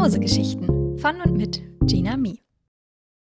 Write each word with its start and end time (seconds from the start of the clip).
Mausegeschichten 0.00 0.96
von 0.96 1.20
und 1.20 1.36
mit 1.36 1.60
Gina 1.82 2.16
Mi. 2.16 2.40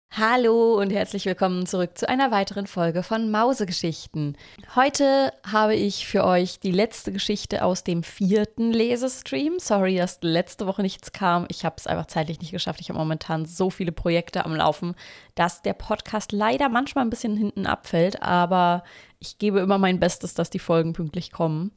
Hallo 0.09 0.80
und 0.80 0.92
herzlich 0.92 1.24
willkommen 1.27 1.67
zurück 1.67 1.96
zu 2.00 2.09
einer 2.09 2.32
weiteren 2.32 2.66
Folge 2.66 3.03
von 3.03 3.30
Mausegeschichten. 3.30 4.35
Heute 4.75 5.32
habe 5.46 5.75
ich 5.75 6.08
für 6.08 6.24
euch 6.24 6.59
die 6.59 6.72
letzte 6.72 7.12
Geschichte 7.12 7.64
aus 7.64 7.83
dem 7.83 8.02
vierten 8.02 8.71
Lesestream. 8.71 9.59
Sorry, 9.59 9.98
dass 9.98 10.18
letzte 10.23 10.65
Woche 10.65 10.81
nichts 10.81 11.11
kam. 11.11 11.45
Ich 11.49 11.63
habe 11.63 11.75
es 11.77 11.86
einfach 11.86 12.07
zeitlich 12.07 12.41
nicht 12.41 12.51
geschafft. 12.51 12.81
Ich 12.81 12.89
habe 12.89 12.97
momentan 12.97 13.45
so 13.45 13.69
viele 13.69 13.91
Projekte 13.91 14.43
am 14.43 14.55
Laufen, 14.55 14.95
dass 15.35 15.61
der 15.61 15.73
Podcast 15.73 16.31
leider 16.31 16.69
manchmal 16.69 17.05
ein 17.05 17.11
bisschen 17.11 17.37
hinten 17.37 17.67
abfällt, 17.67 18.23
aber 18.23 18.83
ich 19.23 19.37
gebe 19.37 19.61
immer 19.61 19.77
mein 19.77 20.01
Bestes, 20.01 20.33
dass 20.33 20.49
die 20.49 20.59
Folgen 20.59 20.91
pünktlich 20.91 21.31
kommen. 21.31 21.71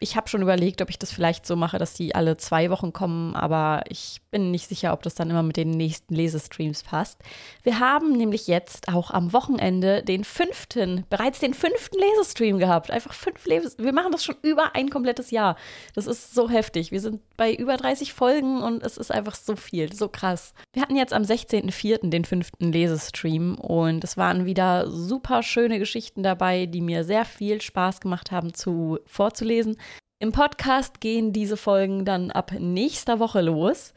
Ich 0.00 0.16
habe 0.16 0.28
schon 0.28 0.42
überlegt, 0.42 0.80
ob 0.80 0.90
ich 0.90 0.98
das 0.98 1.12
vielleicht 1.12 1.44
so 1.44 1.56
mache, 1.56 1.78
dass 1.78 1.94
die 1.94 2.14
alle 2.14 2.36
zwei 2.36 2.70
Wochen 2.70 2.92
kommen, 2.92 3.34
aber 3.34 3.82
ich 3.88 4.20
bin 4.30 4.50
nicht 4.52 4.68
sicher, 4.68 4.92
ob 4.92 5.02
das 5.02 5.16
dann 5.16 5.30
immer 5.30 5.42
mit 5.42 5.56
den 5.56 5.70
nächsten 5.70 6.14
Lesestreams 6.14 6.84
passt. 6.84 7.20
Wir 7.64 7.80
haben 7.80 8.12
nämlich 8.12 8.46
jetzt 8.46 8.88
auch 8.88 9.10
am 9.10 9.32
Wochenende 9.32 10.02
den 10.04 10.22
fünften, 10.22 11.04
bereits 11.10 11.40
den 11.40 11.54
fünften 11.54 11.98
Lesestream 11.98 12.58
gehabt. 12.58 12.90
Einfach 12.90 13.12
fünf 13.12 13.44
Leses. 13.46 13.76
Wir 13.78 13.92
machen 13.92 14.12
das 14.12 14.24
schon 14.24 14.36
über 14.42 14.76
ein 14.76 14.90
komplettes 14.90 15.32
Jahr. 15.32 15.56
Das 15.94 16.06
ist 16.06 16.34
so 16.34 16.48
heftig. 16.48 16.92
Wir 16.92 17.00
sind 17.00 17.20
bei 17.36 17.52
über 17.52 17.76
30 17.76 18.12
Folgen 18.12 18.62
und 18.62 18.84
es 18.84 18.96
ist 18.96 19.10
einfach 19.10 19.34
so 19.34 19.56
viel, 19.56 19.92
so 19.92 20.08
krass. 20.08 20.54
Wir 20.72 20.82
hatten 20.82 20.96
jetzt 20.96 21.12
am 21.12 21.22
16.04. 21.22 22.08
den 22.08 22.24
fünften 22.24 22.72
Lesestream 22.72 23.56
und 23.56 24.04
es 24.04 24.16
waren 24.16 24.44
wieder 24.44 24.88
super 24.90 25.42
schöne 25.42 25.78
Geschichten 25.78 26.22
dabei, 26.22 26.66
die 26.68 26.80
mir 26.80 27.04
sehr 27.04 27.24
viel 27.24 27.60
Spaß 27.60 28.00
gemacht 28.00 28.30
haben 28.30 28.54
zu 28.54 28.98
vorzulesen. 29.06 29.76
Im 30.20 30.32
Podcast 30.32 31.00
gehen 31.00 31.32
diese 31.32 31.56
Folgen 31.56 32.04
dann 32.04 32.30
ab 32.30 32.52
nächster 32.58 33.20
Woche 33.20 33.40
los. 33.40 33.94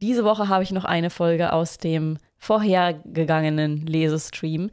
Diese 0.00 0.24
Woche 0.24 0.48
habe 0.48 0.62
ich 0.62 0.72
noch 0.72 0.84
eine 0.84 1.10
Folge 1.10 1.52
aus 1.52 1.78
dem 1.78 2.18
vorhergegangenen 2.36 3.86
Lesestream. 3.86 4.70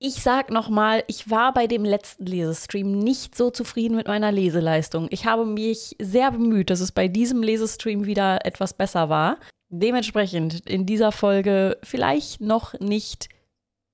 Ich 0.00 0.14
sag 0.16 0.50
nochmal, 0.50 1.04
ich 1.06 1.30
war 1.30 1.54
bei 1.54 1.66
dem 1.66 1.84
letzten 1.84 2.26
Lesestream 2.26 2.98
nicht 2.98 3.36
so 3.36 3.50
zufrieden 3.50 3.94
mit 3.94 4.08
meiner 4.08 4.32
Leseleistung. 4.32 5.06
Ich 5.10 5.24
habe 5.24 5.46
mich 5.46 5.96
sehr 6.00 6.32
bemüht, 6.32 6.70
dass 6.70 6.80
es 6.80 6.92
bei 6.92 7.08
diesem 7.08 7.42
Lesestream 7.42 8.04
wieder 8.04 8.44
etwas 8.44 8.74
besser 8.74 9.08
war. 9.08 9.38
Dementsprechend 9.70 10.68
in 10.68 10.84
dieser 10.84 11.12
Folge 11.12 11.78
vielleicht 11.82 12.40
noch 12.40 12.78
nicht 12.80 13.28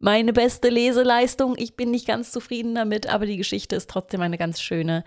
meine 0.01 0.33
beste 0.33 0.69
Leseleistung. 0.71 1.55
Ich 1.57 1.77
bin 1.77 1.91
nicht 1.93 2.07
ganz 2.07 2.33
zufrieden 2.33 2.75
damit, 2.75 3.09
aber 3.09 3.27
die 3.27 3.37
Geschichte 3.37 3.77
ist 3.77 3.89
trotzdem 3.89 4.23
eine 4.23 4.39
ganz 4.39 4.61
schöne. 4.61 5.05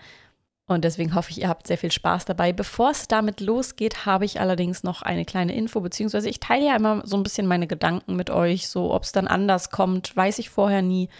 Und 0.66 0.84
deswegen 0.84 1.14
hoffe 1.14 1.30
ich, 1.30 1.42
ihr 1.42 1.48
habt 1.48 1.66
sehr 1.66 1.76
viel 1.76 1.92
Spaß 1.92 2.24
dabei. 2.24 2.54
Bevor 2.54 2.90
es 2.90 3.06
damit 3.06 3.40
losgeht, 3.40 4.06
habe 4.06 4.24
ich 4.24 4.40
allerdings 4.40 4.82
noch 4.82 5.02
eine 5.02 5.26
kleine 5.26 5.54
Info, 5.54 5.80
beziehungsweise 5.80 6.30
ich 6.30 6.40
teile 6.40 6.64
ja 6.64 6.76
immer 6.76 7.02
so 7.04 7.18
ein 7.18 7.22
bisschen 7.22 7.46
meine 7.46 7.66
Gedanken 7.66 8.16
mit 8.16 8.30
euch. 8.30 8.68
So, 8.68 8.94
ob 8.94 9.02
es 9.02 9.12
dann 9.12 9.26
anders 9.26 9.70
kommt, 9.70 10.16
weiß 10.16 10.38
ich 10.38 10.48
vorher 10.48 10.80
nie. 10.80 11.10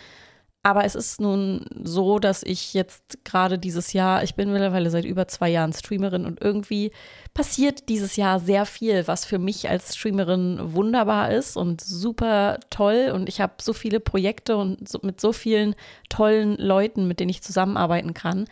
Aber 0.66 0.86
es 0.86 0.94
ist 0.94 1.20
nun 1.20 1.66
so, 1.82 2.18
dass 2.18 2.42
ich 2.42 2.72
jetzt 2.72 3.22
gerade 3.22 3.58
dieses 3.58 3.92
Jahr, 3.92 4.22
ich 4.22 4.34
bin 4.34 4.50
mittlerweile 4.50 4.88
seit 4.88 5.04
über 5.04 5.28
zwei 5.28 5.50
Jahren 5.50 5.74
Streamerin 5.74 6.24
und 6.24 6.40
irgendwie 6.40 6.90
passiert 7.34 7.90
dieses 7.90 8.16
Jahr 8.16 8.40
sehr 8.40 8.64
viel, 8.64 9.06
was 9.06 9.26
für 9.26 9.38
mich 9.38 9.68
als 9.68 9.94
Streamerin 9.94 10.58
wunderbar 10.72 11.30
ist 11.32 11.58
und 11.58 11.82
super 11.82 12.58
toll. 12.70 13.12
Und 13.14 13.28
ich 13.28 13.42
habe 13.42 13.52
so 13.60 13.74
viele 13.74 14.00
Projekte 14.00 14.56
und 14.56 14.88
so, 14.88 15.00
mit 15.02 15.20
so 15.20 15.34
vielen 15.34 15.74
tollen 16.08 16.56
Leuten, 16.56 17.06
mit 17.06 17.20
denen 17.20 17.28
ich 17.28 17.42
zusammenarbeiten 17.42 18.14
kann. 18.14 18.46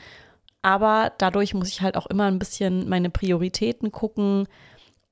Aber 0.61 1.13
dadurch 1.17 1.55
muss 1.55 1.69
ich 1.69 1.81
halt 1.81 1.97
auch 1.97 2.07
immer 2.07 2.27
ein 2.27 2.39
bisschen 2.39 2.91
meine 2.91 3.09
Prioritäten 3.09 3.91
gucken. 3.91 4.49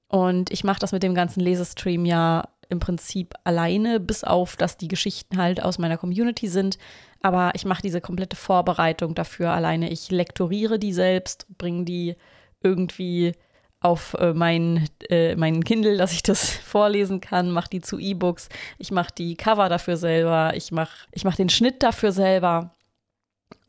Und 0.09 0.53
ich 0.53 0.64
mache 0.64 0.81
das 0.81 0.92
mit 0.92 1.03
dem 1.03 1.14
ganzen 1.14 1.41
Lesestream 1.41 2.05
ja 2.05 2.45
im 2.71 2.81
Prinzip 2.81 3.35
alleine, 3.45 4.01
bis 4.01 4.25
auf, 4.25 4.57
dass 4.57 4.77
die 4.77 4.89
Geschichten 4.89 5.37
halt 5.37 5.63
aus 5.63 5.79
meiner 5.79 5.98
Community 5.98 6.48
sind. 6.48 6.79
Aber 7.23 7.53
ich 7.55 7.64
mache 7.64 7.83
diese 7.83 8.01
komplette 8.01 8.36
Vorbereitung 8.36 9.14
dafür 9.14 9.51
alleine. 9.51 9.91
Ich 9.91 10.11
lektoriere 10.11 10.79
die 10.79 10.92
selbst, 10.92 11.47
bringe 11.59 11.85
die 11.85 12.17
irgendwie 12.63 13.35
auf 13.80 14.14
äh, 14.14 14.35
mein, 14.35 14.89
äh, 15.09 15.35
meinen 15.36 15.64
Kindle, 15.64 15.97
dass 15.97 16.13
ich 16.13 16.23
das 16.23 16.51
vorlesen 16.64 17.20
kann, 17.20 17.51
mache 17.51 17.70
die 17.70 17.80
zu 17.80 17.98
E-Books, 17.98 18.48
ich 18.79 18.91
mache 18.91 19.13
die 19.17 19.36
Cover 19.36 19.69
dafür 19.69 19.97
selber, 19.97 20.53
ich 20.55 20.70
mache 20.70 21.09
ich 21.13 21.25
mach 21.25 21.36
den 21.36 21.48
Schnitt 21.48 21.83
dafür 21.83 22.13
selber. 22.13 22.75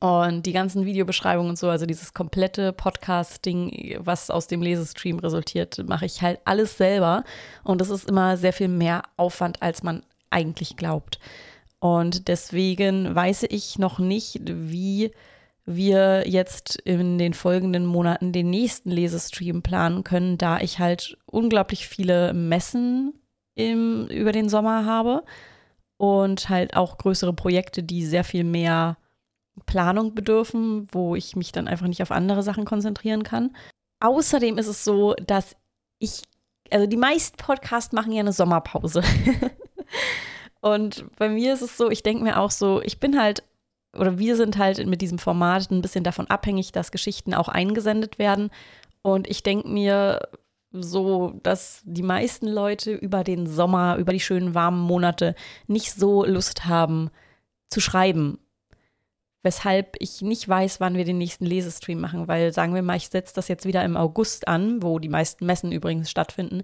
Und 0.02 0.48
die 0.48 0.52
ganzen 0.52 0.84
Videobeschreibungen 0.84 1.52
und 1.52 1.60
so, 1.60 1.70
also 1.70 1.86
dieses 1.86 2.16
komplette 2.16 2.74
Podcast-Ding, 2.74 4.00
was 4.00 4.32
aus 4.32 4.48
dem 4.48 4.64
Lesestream 4.64 5.20
resultiert, 5.20 5.88
mache 5.88 6.08
ich 6.08 6.24
halt 6.24 6.40
alles 6.44 6.76
selber. 6.76 7.24
Und 7.64 7.82
das 7.82 7.92
ist 7.92 8.10
immer 8.10 8.36
sehr 8.36 8.52
viel 8.52 8.68
mehr 8.68 9.04
Aufwand, 9.16 9.62
als 9.62 9.84
man 9.84 10.02
eigentlich 10.32 10.76
glaubt. 10.76 11.20
Und 11.78 12.30
deswegen 12.30 13.14
weiß 13.14 13.44
ich 13.50 13.78
noch 13.78 14.00
nicht, 14.00 14.42
wie 14.48 15.12
wir 15.66 16.28
jetzt 16.28 16.78
in 16.78 17.20
den 17.20 17.36
folgenden 17.36 17.86
Monaten 17.86 18.32
den 18.32 18.50
nächsten 18.50 18.90
Lesestream 18.90 19.62
planen 19.62 20.04
können, 20.04 20.40
da 20.40 20.60
ich 20.60 20.80
halt 20.80 21.16
unglaublich 21.28 21.88
viele 21.88 22.34
Messen 22.34 23.14
im, 23.54 24.08
über 24.08 24.32
den 24.32 24.50
Sommer 24.50 24.84
habe 24.84 25.24
und 25.98 26.50
halt 26.50 26.76
auch 26.76 26.98
größere 26.98 27.34
Projekte, 27.34 27.84
die 27.84 28.04
sehr 28.04 28.24
viel 28.24 28.44
mehr 28.44 28.98
Planung 29.72 30.14
bedürfen, 30.14 30.86
wo 30.92 31.16
ich 31.16 31.38
mich 31.38 31.54
dann 31.54 31.70
einfach 31.70 31.88
nicht 31.88 32.02
auf 32.02 32.12
andere 32.12 32.44
Sachen 32.44 32.66
konzentrieren 32.66 33.24
kann. 33.24 33.56
Außerdem 34.02 34.58
ist 34.58 34.68
es 34.68 34.84
so, 34.84 35.14
dass 35.26 35.56
ich, 35.98 36.24
also 36.70 36.88
die 36.88 36.98
meisten 36.98 37.38
Podcasts 37.38 37.94
machen 37.94 38.12
ja 38.12 38.20
eine 38.20 38.34
Sommerpause. 38.34 39.02
Und 40.62 41.06
bei 41.18 41.30
mir 41.30 41.54
ist 41.54 41.62
es 41.62 41.78
so, 41.78 41.90
ich 41.90 42.04
denke 42.04 42.22
mir 42.22 42.38
auch 42.38 42.52
so, 42.52 42.82
ich 42.82 43.00
bin 43.00 43.18
halt, 43.18 43.44
oder 43.98 44.20
wir 44.20 44.36
sind 44.36 44.58
halt 44.58 44.86
mit 44.86 45.02
diesem 45.02 45.20
Format 45.20 45.72
ein 45.72 45.82
bisschen 45.82 46.04
davon 46.04 46.28
abhängig, 46.28 46.74
dass 46.74 46.92
Geschichten 46.92 47.34
auch 47.34 47.48
eingesendet 47.48 48.20
werden. 48.20 48.52
Und 49.04 49.26
ich 49.30 49.42
denke 49.42 49.70
mir 49.70 50.20
so, 50.74 51.40
dass 51.44 51.82
die 51.86 52.04
meisten 52.04 52.48
Leute 52.48 52.92
über 52.92 53.24
den 53.24 53.48
Sommer, 53.48 53.96
über 53.96 54.12
die 54.12 54.20
schönen 54.20 54.54
warmen 54.54 54.82
Monate 54.82 55.34
nicht 55.68 55.94
so 55.94 56.26
Lust 56.26 56.66
haben 56.66 57.10
zu 57.70 57.80
schreiben 57.80 58.38
weshalb 59.44 59.96
ich 60.00 60.22
nicht 60.22 60.48
weiß, 60.48 60.80
wann 60.80 60.96
wir 60.96 61.06
den 61.06 61.18
nächsten 61.18 61.46
Lesestream 61.46 62.00
machen, 62.00 62.28
weil 62.28 62.54
sagen 62.54 62.76
wir 62.76 62.82
mal, 62.82 62.98
ich 62.98 63.10
setze 63.10 63.34
das 63.36 63.48
jetzt 63.48 63.66
wieder 63.66 63.84
im 63.84 63.98
August 63.98 64.48
an, 64.48 64.84
wo 64.84 65.00
die 65.00 65.10
meisten 65.10 65.46
Messen 65.46 65.72
übrigens 65.72 66.12
stattfinden, 66.12 66.64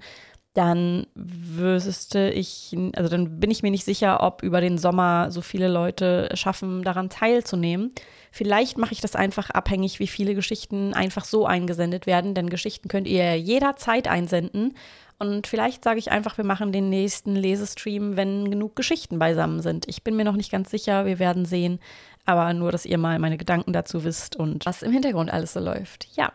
dann 0.58 1.06
wüsste 1.14 2.32
ich, 2.32 2.76
also 2.96 3.10
dann 3.10 3.40
bin 3.40 3.52
ich 3.52 3.62
mir 3.62 3.70
nicht 3.70 3.86
sicher, 3.86 4.24
ob 4.24 4.42
über 4.42 4.60
den 4.60 4.80
Sommer 4.80 5.30
so 5.30 5.42
viele 5.42 5.68
Leute 5.68 6.30
schaffen, 6.34 6.82
daran 6.82 7.10
teilzunehmen. 7.10 7.94
Vielleicht 8.32 8.80
mache 8.80 8.94
ich 8.94 9.00
das 9.00 9.16
einfach 9.16 9.52
abhängig, 9.52 10.00
wie 10.00 10.08
viele 10.08 10.34
Geschichten 10.34 10.96
einfach 10.96 11.26
so 11.26 11.46
eingesendet 11.46 12.08
werden, 12.08 12.34
denn 12.34 12.50
Geschichten 12.50 12.88
könnt 12.88 13.08
ihr 13.08 13.40
jederzeit 13.40 14.08
einsenden. 14.08 14.74
Und 15.20 15.46
vielleicht 15.46 15.84
sage 15.84 16.00
ich 16.00 16.12
einfach, 16.12 16.38
wir 16.38 16.46
machen 16.46 16.72
den 16.72 16.90
nächsten 16.90 17.36
Lesestream, 17.36 18.18
wenn 18.18 18.50
genug 18.50 18.76
Geschichten 18.76 19.20
beisammen 19.20 19.62
sind. 19.62 19.88
Ich 19.88 20.04
bin 20.04 20.16
mir 20.16 20.26
noch 20.26 20.36
nicht 20.36 20.52
ganz 20.52 20.72
sicher, 20.72 21.06
wir 21.06 21.20
werden 21.20 21.46
sehen. 21.46 21.80
Aber 22.28 22.54
nur, 22.54 22.72
dass 22.74 22.86
ihr 22.86 22.98
mal 22.98 23.18
meine 23.20 23.38
Gedanken 23.38 23.72
dazu 23.72 24.04
wisst 24.04 24.36
und 24.36 24.66
was 24.66 24.84
im 24.84 24.92
Hintergrund 24.92 25.32
alles 25.32 25.54
so 25.54 25.62
läuft. 25.62 26.10
Ja. 26.16 26.32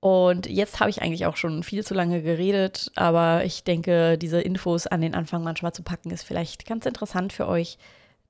Und 0.00 0.46
jetzt 0.48 0.80
habe 0.80 0.90
ich 0.90 1.00
eigentlich 1.00 1.26
auch 1.26 1.36
schon 1.36 1.62
viel 1.62 1.84
zu 1.84 1.94
lange 1.94 2.22
geredet, 2.22 2.90
aber 2.96 3.44
ich 3.44 3.64
denke, 3.64 4.18
diese 4.18 4.40
Infos 4.40 4.86
an 4.86 5.00
den 5.00 5.14
Anfang 5.14 5.44
manchmal 5.44 5.72
zu 5.72 5.82
packen, 5.82 6.10
ist 6.10 6.24
vielleicht 6.24 6.66
ganz 6.66 6.86
interessant 6.86 7.32
für 7.32 7.46
euch. 7.46 7.78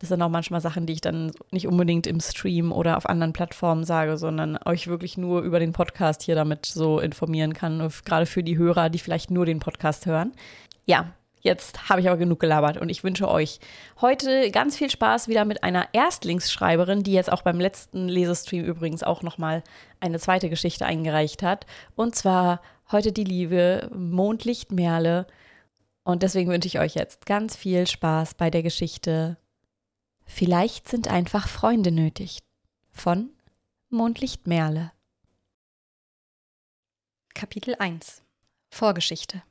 Das 0.01 0.09
sind 0.11 0.21
auch 0.21 0.29
manchmal 0.29 0.61
Sachen, 0.61 0.85
die 0.85 0.95
ich 0.95 1.01
dann 1.01 1.31
nicht 1.51 1.67
unbedingt 1.67 2.07
im 2.07 2.21
Stream 2.21 2.73
oder 2.73 2.97
auf 2.97 3.09
anderen 3.09 3.33
Plattformen 3.33 3.85
sage, 3.85 4.19
sondern 4.19 4.59
euch 4.65 4.89
wirklich 4.89 5.17
nur 5.17 5.41
über 5.41 5.61
den 5.61 5.73
Podcast 5.73 6.23
hier 6.23 6.35
damit 6.35 6.67
so 6.67 6.99
informieren 6.99 7.55
kann, 7.55 7.91
gerade 8.05 8.27
für 8.27 8.43
die 8.43 8.59
Hörer, 8.59 8.91
die 8.91 8.99
vielleicht 8.99 9.31
nur 9.31 9.47
den 9.47 9.61
Podcast 9.61 10.05
hören. 10.07 10.33
Ja, 10.87 11.13
Jetzt 11.43 11.89
habe 11.89 12.01
ich 12.03 12.09
aber 12.09 12.19
genug 12.19 12.39
gelabert 12.39 12.77
und 12.77 12.91
ich 12.91 13.03
wünsche 13.03 13.29
euch 13.29 13.61
heute 14.01 14.51
ganz 14.51 14.77
viel 14.77 14.91
Spaß 14.91 15.27
wieder 15.27 15.47
mit 15.47 15.65
einer 15.65 15.89
Erstlingsschreiberin, 15.93 17.03
die 17.03 17.13
jetzt 17.13 17.33
auch 17.33 17.43
beim 17.43 17.59
letzten 17.59 18.09
Lesestream 18.09 18.65
übrigens 18.65 19.03
auch 19.03 19.23
nochmal 19.23 19.63
eine 20.01 20.19
zweite 20.19 20.51
Geschichte 20.51 20.85
eingereicht 20.85 21.43
hat. 21.43 21.65
Und 21.97 22.15
zwar 22.15 22.61
heute 22.93 23.13
die 23.13 23.25
liebe 23.25 23.91
Mondlicht 23.95 24.71
Merle. 24.71 25.27
Und 26.05 26.23
deswegen 26.23 26.51
wünsche 26.51 26.69
ich 26.69 26.79
euch 26.79 26.95
jetzt 26.95 27.25
ganz 27.25 27.57
viel 27.57 27.87
Spaß 27.87 28.35
bei 28.35 28.51
der 28.51 28.63
Geschichte. 28.63 29.39
Vielleicht 30.27 30.89
sind 30.89 31.09
einfach 31.09 31.49
Freunde 31.49 31.91
nötig. 31.91 32.41
Von 32.93 33.31
Mondlicht 33.89 34.47
Merle. 34.47 34.93
Kapitel 37.33 37.77
1 37.79 38.23
Vorgeschichte 38.71 39.43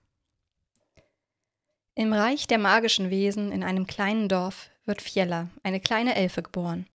im 2.00 2.13
Reich 2.13 2.48
der 2.48 2.60
magischen 2.60 3.10
Wesen 3.10 3.51
in 3.51 3.62
einem 3.62 3.86
kleinen 3.86 4.30
Dorf 4.30 4.69
wird 4.86 5.01
Fiella, 5.01 5.50
eine 5.63 5.81
kleine 5.81 6.16
Elfe, 6.16 6.42
geboren. 6.42 6.88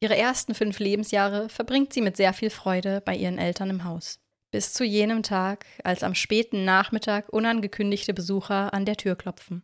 Ihre 0.00 0.18
ersten 0.18 0.54
fünf 0.54 0.80
Lebensjahre 0.80 1.48
verbringt 1.48 1.94
sie 1.94 2.02
mit 2.02 2.18
sehr 2.18 2.34
viel 2.34 2.50
Freude 2.50 3.00
bei 3.00 3.16
ihren 3.16 3.38
Eltern 3.38 3.70
im 3.70 3.84
Haus. 3.84 4.20
Bis 4.50 4.74
zu 4.74 4.84
jenem 4.84 5.22
Tag, 5.22 5.64
als 5.82 6.02
am 6.02 6.14
späten 6.14 6.66
Nachmittag 6.66 7.30
unangekündigte 7.30 8.12
Besucher 8.12 8.74
an 8.74 8.84
der 8.84 8.98
Tür 8.98 9.16
klopfen. 9.16 9.62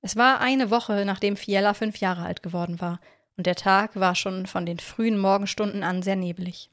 Es 0.00 0.14
war 0.14 0.40
eine 0.40 0.70
Woche, 0.70 1.04
nachdem 1.04 1.36
Fiella 1.36 1.74
fünf 1.74 1.96
Jahre 1.96 2.24
alt 2.24 2.44
geworden 2.44 2.80
war, 2.80 3.00
und 3.36 3.48
der 3.48 3.56
Tag 3.56 3.96
war 3.96 4.14
schon 4.14 4.46
von 4.46 4.64
den 4.64 4.78
frühen 4.78 5.18
Morgenstunden 5.18 5.82
an 5.82 6.04
sehr 6.04 6.14
nebelig. 6.14 6.70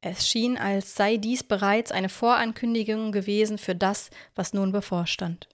Es 0.00 0.28
schien, 0.28 0.58
als 0.58 0.96
sei 0.96 1.16
dies 1.16 1.44
bereits 1.44 1.92
eine 1.92 2.08
Vorankündigung 2.08 3.12
gewesen 3.12 3.56
für 3.56 3.76
das, 3.76 4.10
was 4.34 4.52
nun 4.52 4.72
bevorstand. 4.72 5.48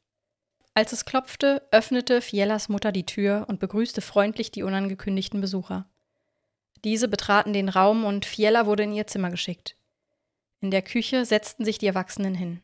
Als 0.79 0.93
es 0.93 1.05
klopfte, 1.05 1.67
öffnete 1.73 2.21
Fiellas 2.23 2.69
Mutter 2.69 2.93
die 2.93 3.05
Tür 3.05 3.47
und 3.49 3.59
begrüßte 3.59 4.01
freundlich 4.01 4.53
die 4.53 4.63
unangekündigten 4.63 5.41
Besucher. 5.41 5.87
Diese 6.85 7.09
betraten 7.09 7.53
den 7.53 7.69
Raum 7.69 8.05
und 8.05 8.25
Fiella 8.25 8.65
wurde 8.65 8.85
in 8.85 8.93
ihr 8.93 9.09
Zimmer 9.09 9.31
geschickt. 9.31 9.75
In 10.61 10.71
der 10.71 10.83
Küche 10.83 11.25
setzten 11.25 11.65
sich 11.65 11.79
die 11.79 11.89
Erwachsenen 11.89 12.37
hin. 12.37 12.63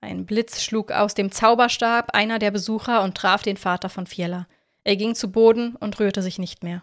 Ein 0.00 0.24
Blitz 0.24 0.62
schlug 0.62 0.90
aus 0.90 1.12
dem 1.12 1.30
Zauberstab 1.30 2.14
einer 2.14 2.38
der 2.38 2.50
Besucher 2.50 3.02
und 3.02 3.14
traf 3.14 3.42
den 3.42 3.58
Vater 3.58 3.90
von 3.90 4.06
Fiella. 4.06 4.48
Er 4.84 4.96
ging 4.96 5.14
zu 5.14 5.30
Boden 5.30 5.76
und 5.76 6.00
rührte 6.00 6.22
sich 6.22 6.38
nicht 6.38 6.64
mehr. 6.64 6.82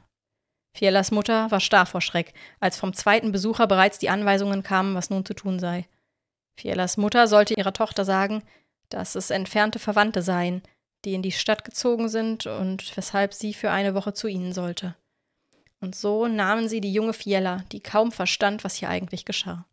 Fiellas 0.75 1.09
Mutter 1.09 1.50
war 1.50 1.59
starr 1.59 1.88
vor 1.88 2.01
Schreck, 2.01 2.36
als 2.59 2.77
vom 2.77 2.94
zweiten 2.94 3.31
Besucher 3.31 3.65
bereits 3.65 3.97
die 3.97 4.09
Anweisungen 4.09 4.62
kamen, 4.62 4.94
was 4.94 5.09
nun 5.09 5.25
zu 5.25 5.33
tun 5.33 5.57
sei. 5.57 5.88
Fiellas 6.56 6.97
Mutter 6.97 7.27
sollte 7.27 7.56
ihrer 7.56 7.74
Tochter 7.74 8.06
sagen, 8.06 8.44
dass 8.89 9.15
es 9.15 9.29
entfernte 9.29 9.79
Verwandte 9.79 10.21
seien, 10.21 10.61
die 11.05 11.13
in 11.13 11.21
die 11.21 11.31
Stadt 11.31 11.63
gezogen 11.63 12.09
sind 12.09 12.47
und 12.47 12.95
weshalb 12.97 13.33
sie 13.33 13.53
für 13.53 13.71
eine 13.71 13.93
Woche 13.93 14.13
zu 14.13 14.27
ihnen 14.27 14.53
sollte. 14.53 14.95
Und 15.79 15.95
so 15.95 16.27
nahmen 16.27 16.67
sie 16.67 16.81
die 16.81 16.93
junge 16.93 17.13
Fiella, 17.13 17.63
die 17.71 17.79
kaum 17.79 18.11
verstand, 18.11 18.63
was 18.63 18.75
hier 18.75 18.89
eigentlich 18.89 19.25
geschah. 19.25 19.65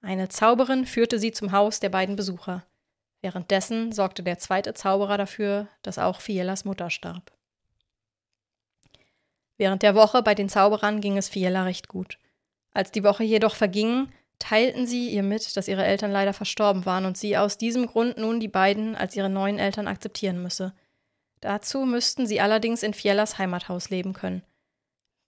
Eine 0.00 0.28
Zauberin 0.28 0.86
führte 0.86 1.18
sie 1.18 1.32
zum 1.32 1.52
Haus 1.52 1.80
der 1.80 1.88
beiden 1.88 2.16
Besucher. 2.16 2.64
Währenddessen 3.20 3.92
sorgte 3.92 4.22
der 4.22 4.38
zweite 4.38 4.74
Zauberer 4.74 5.18
dafür, 5.18 5.68
dass 5.82 5.98
auch 5.98 6.20
Fiellas 6.20 6.64
Mutter 6.64 6.90
starb. 6.90 7.32
Während 9.56 9.82
der 9.82 9.96
Woche 9.96 10.22
bei 10.22 10.34
den 10.34 10.48
Zauberern 10.48 11.00
ging 11.00 11.16
es 11.18 11.28
Fiella 11.28 11.64
recht 11.64 11.88
gut. 11.88 12.18
Als 12.72 12.92
die 12.92 13.02
Woche 13.02 13.24
jedoch 13.24 13.56
verging, 13.56 14.12
teilten 14.38 14.86
sie 14.86 15.08
ihr 15.08 15.22
mit, 15.22 15.56
dass 15.56 15.68
ihre 15.68 15.84
Eltern 15.84 16.12
leider 16.12 16.32
verstorben 16.32 16.86
waren 16.86 17.04
und 17.04 17.18
sie 17.18 17.36
aus 17.36 17.58
diesem 17.58 17.86
Grund 17.86 18.18
nun 18.18 18.40
die 18.40 18.48
beiden 18.48 18.94
als 18.94 19.16
ihre 19.16 19.28
neuen 19.28 19.58
Eltern 19.58 19.88
akzeptieren 19.88 20.42
müsse. 20.42 20.74
Dazu 21.40 21.84
müssten 21.84 22.26
sie 22.26 22.40
allerdings 22.40 22.82
in 22.82 22.94
Fiellas 22.94 23.38
Heimathaus 23.38 23.90
leben 23.90 24.12
können. 24.12 24.42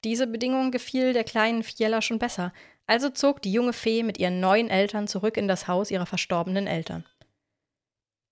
Diese 0.05 0.27
Bedingung 0.27 0.71
gefiel 0.71 1.13
der 1.13 1.25
kleinen 1.25 1.63
Fiella 1.63 2.03
schon 2.03 2.19
besser, 2.19 2.53
also 2.87 3.11
zog 3.11 3.43
die 3.43 3.53
junge 3.53 3.73
Fee 3.73 4.03
mit 4.03 4.19
ihren 4.19 4.41
neuen 4.41 4.69
Eltern 4.69 5.07
zurück 5.07 5.37
in 5.37 5.47
das 5.47 5.69
Haus 5.69 5.91
ihrer 5.91 6.07
verstorbenen 6.07 6.67
Eltern. 6.67 7.05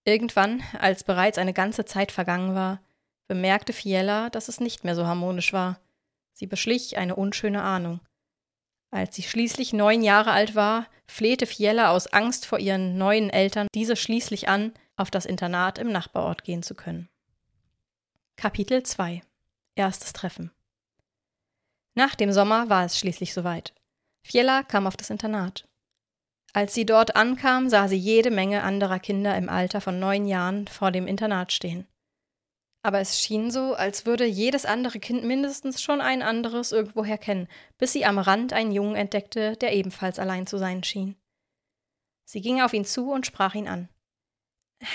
Irgendwann, 0.05 0.63
als 0.79 1.05
bereits 1.05 1.39
eine 1.39 1.53
ganze 1.53 1.85
Zeit 1.85 2.11
vergangen 2.11 2.55
war, 2.55 2.81
bemerkte 3.29 3.73
Fiella, 3.73 4.31
dass 4.31 4.49
es 4.49 4.59
nicht 4.59 4.83
mehr 4.83 4.95
so 4.95 5.07
harmonisch 5.07 5.53
war. 5.53 5.79
Sie 6.33 6.47
beschlich 6.47 6.97
eine 6.97 7.15
unschöne 7.15 7.63
Ahnung. 7.63 8.01
Als 8.91 9.17
sie 9.17 9.23
schließlich 9.23 9.73
neun 9.73 10.03
Jahre 10.03 10.33
alt 10.33 10.55
war, 10.55 10.87
flehte 11.07 11.47
Fiella 11.47 11.91
aus 11.91 12.07
Angst 12.07 12.47
vor 12.47 12.59
ihren 12.59 12.97
neuen 12.97 13.31
Eltern 13.31 13.67
diese 13.75 13.97
schließlich 13.97 14.49
an, 14.49 14.73
auf 14.97 15.11
das 15.11 15.27
Internat 15.27 15.79
im 15.79 15.93
Nachbarort 15.93 16.45
gehen 16.45 16.63
zu 16.63 16.75
können. 16.75 17.09
Kapitel 18.37 18.83
2 18.83 19.23
Erstes 19.75 20.13
Treffen 20.13 20.51
Nach 21.95 22.15
dem 22.15 22.33
Sommer 22.33 22.69
war 22.69 22.85
es 22.85 22.99
schließlich 22.99 23.35
soweit. 23.35 23.75
Fiella 24.23 24.63
kam 24.63 24.87
auf 24.87 24.97
das 24.97 25.11
Internat. 25.11 25.69
Als 26.53 26.75
sie 26.75 26.87
dort 26.87 27.15
ankam, 27.15 27.69
sah 27.69 27.89
sie 27.89 27.97
jede 27.97 28.31
Menge 28.31 28.63
anderer 28.63 28.99
Kinder 28.99 29.37
im 29.37 29.49
Alter 29.49 29.81
von 29.81 30.01
neun 30.01 30.27
Jahren 30.27 30.67
vor 30.67 30.91
dem 30.91 31.07
Internat 31.07 31.53
stehen. 31.53 31.87
Aber 32.89 33.01
es 33.01 33.21
schien 33.21 33.51
so, 33.51 33.75
als 33.75 34.07
würde 34.07 34.25
jedes 34.25 34.65
andere 34.65 34.99
Kind 34.99 35.23
mindestens 35.23 35.83
schon 35.83 36.01
ein 36.01 36.23
anderes 36.23 36.73
irgendwoher 36.73 37.19
kennen, 37.19 37.47
bis 37.77 37.93
sie 37.93 38.07
am 38.07 38.19
Rand 38.19 38.55
einen 38.55 38.73
Jungen 38.73 38.97
entdeckte, 38.97 39.59
der 39.59 39.75
ebenfalls 39.75 40.19
allein 40.19 40.47
zu 40.47 40.57
sein 40.57 40.83
schien. 40.83 41.15
Sie 42.25 42.41
ging 42.41 42.63
auf 42.63 42.73
ihn 42.73 42.87
zu 42.87 43.13
und 43.13 43.27
sprach 43.27 43.55
ihn 43.55 43.69
an. 43.69 43.91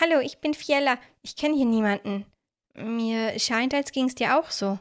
Hallo, 0.01 0.21
ich 0.21 0.39
bin 0.39 0.55
Fiella. 0.55 0.97
Ich 1.21 1.35
kenne 1.35 1.55
hier 1.55 1.67
niemanden. 1.67 2.25
Mir 2.73 3.37
scheint, 3.37 3.75
als 3.75 3.91
ging's 3.91 4.15
dir 4.15 4.39
auch 4.39 4.49
so. 4.49 4.79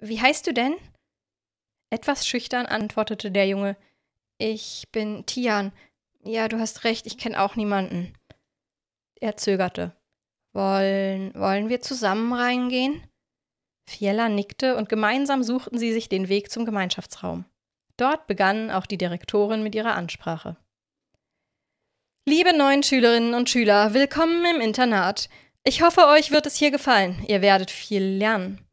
Wie 0.00 0.20
heißt 0.20 0.44
du 0.44 0.52
denn? 0.52 0.74
Etwas 1.90 2.26
schüchtern 2.26 2.66
antwortete 2.66 3.30
der 3.30 3.46
Junge. 3.46 3.76
Ich 4.36 4.88
bin 4.90 5.24
Tian. 5.26 5.70
Ja, 6.24 6.48
du 6.48 6.58
hast 6.58 6.82
recht, 6.82 7.06
ich 7.06 7.18
kenne 7.18 7.40
auch 7.40 7.54
niemanden. 7.54 8.14
Er 9.20 9.36
zögerte. 9.36 9.96
Wollen, 10.58 11.32
wollen 11.36 11.68
wir 11.68 11.80
zusammen 11.82 12.32
reingehen? 12.32 13.00
Fiella 13.88 14.28
nickte 14.28 14.74
und 14.74 14.88
gemeinsam 14.88 15.44
suchten 15.44 15.78
sie 15.78 15.92
sich 15.92 16.08
den 16.08 16.28
Weg 16.28 16.50
zum 16.50 16.64
Gemeinschaftsraum. 16.64 17.44
Dort 17.96 18.26
begann 18.26 18.72
auch 18.72 18.84
die 18.84 18.98
Direktorin 18.98 19.62
mit 19.62 19.76
ihrer 19.76 19.94
Ansprache. 19.94 20.56
Liebe 22.28 22.58
neuen 22.58 22.82
Schülerinnen 22.82 23.34
und 23.34 23.48
Schüler, 23.48 23.94
willkommen 23.94 24.44
im 24.52 24.60
Internat. 24.60 25.28
Ich 25.62 25.80
hoffe, 25.80 26.08
euch 26.08 26.32
wird 26.32 26.46
es 26.46 26.56
hier 26.56 26.72
gefallen. 26.72 27.24
Ihr 27.28 27.40
werdet 27.40 27.70
viel 27.70 28.02
lernen. 28.02 28.67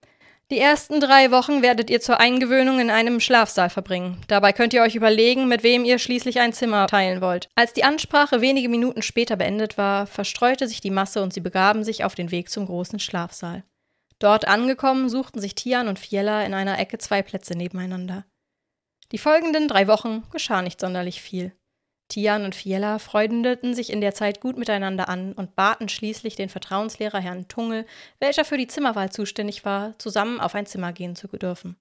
Die 0.52 0.60
ersten 0.60 1.00
drei 1.00 1.32
Wochen 1.32 1.64
werdet 1.64 1.90
ihr 1.90 2.02
zur 2.02 2.20
Eingewöhnung 2.20 2.80
in 2.80 2.92
einem 2.92 3.20
Schlafsaal 3.20 3.72
verbringen. 3.72 4.22
Dabei 4.28 4.54
könnt 4.54 4.74
ihr 4.76 4.84
euch 4.84 4.94
überlegen, 4.94 5.48
mit 5.48 5.64
wem 5.64 5.86
ihr 5.86 5.98
schließlich 5.98 6.40
ein 6.40 6.54
Zimmer 6.54 6.86
teilen 6.86 7.20
wollt. 7.20 7.50
Als 7.56 7.74
die 7.74 7.84
Ansprache 7.84 8.42
wenige 8.42 8.70
Minuten 8.70 9.02
später 9.02 9.38
beendet 9.38 9.80
war, 9.80 10.06
verstreute 10.06 10.68
sich 10.68 10.82
die 10.82 10.92
Masse 10.92 11.24
und 11.24 11.34
sie 11.34 11.42
begaben 11.42 11.84
sich 11.84 12.04
auf 12.04 12.14
den 12.14 12.30
Weg 12.30 12.52
zum 12.52 12.68
großen 12.68 13.00
Schlafsaal. 13.00 13.64
Dort 14.20 14.48
angekommen, 14.48 15.10
suchten 15.10 15.42
sich 15.42 15.56
Tian 15.56 15.88
und 15.88 15.98
Fiella 15.98 16.44
in 16.44 16.54
einer 16.54 16.78
Ecke 16.78 17.00
zwei 17.00 17.24
Plätze 17.24 17.58
nebeneinander. 17.58 18.26
Die 19.12 19.18
folgenden 19.18 19.68
drei 19.68 19.88
Wochen 19.88 20.24
geschah 20.32 20.62
nicht 20.62 20.80
sonderlich 20.80 21.24
viel. 21.24 21.54
Tian 22.08 22.46
und 22.46 22.54
Fiella 22.54 23.00
freundeten 23.00 23.74
sich 23.74 23.92
in 23.92 24.00
der 24.00 24.14
Zeit 24.14 24.40
gut 24.40 24.58
miteinander 24.58 25.10
an 25.10 25.34
und 25.34 25.56
baten 25.56 25.90
schließlich 25.90 26.36
den 26.36 26.50
Vertrauenslehrer 26.50 27.20
Herrn 27.20 27.48
Tungel, 27.48 27.86
welcher 28.20 28.46
für 28.46 28.58
die 28.58 28.68
Zimmerwahl 28.68 29.12
zuständig 29.12 29.66
war, 29.66 29.98
zusammen 29.98 30.40
auf 30.40 30.54
ein 30.54 30.68
Zimmer 30.68 30.94
gehen 30.94 31.16
zu 31.16 31.28
dürfen. 31.28 31.78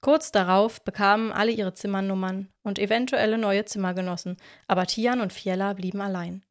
Kurz 0.00 0.32
darauf 0.32 0.82
bekamen 0.82 1.32
alle 1.32 1.52
ihre 1.52 1.72
Zimmernummern 1.72 2.48
und 2.62 2.78
eventuelle 2.78 3.38
neue 3.38 3.64
Zimmergenossen, 3.64 4.36
aber 4.66 4.86
Tian 4.86 5.20
und 5.20 5.32
Fiella 5.32 5.72
blieben 5.72 6.00
allein. 6.00 6.44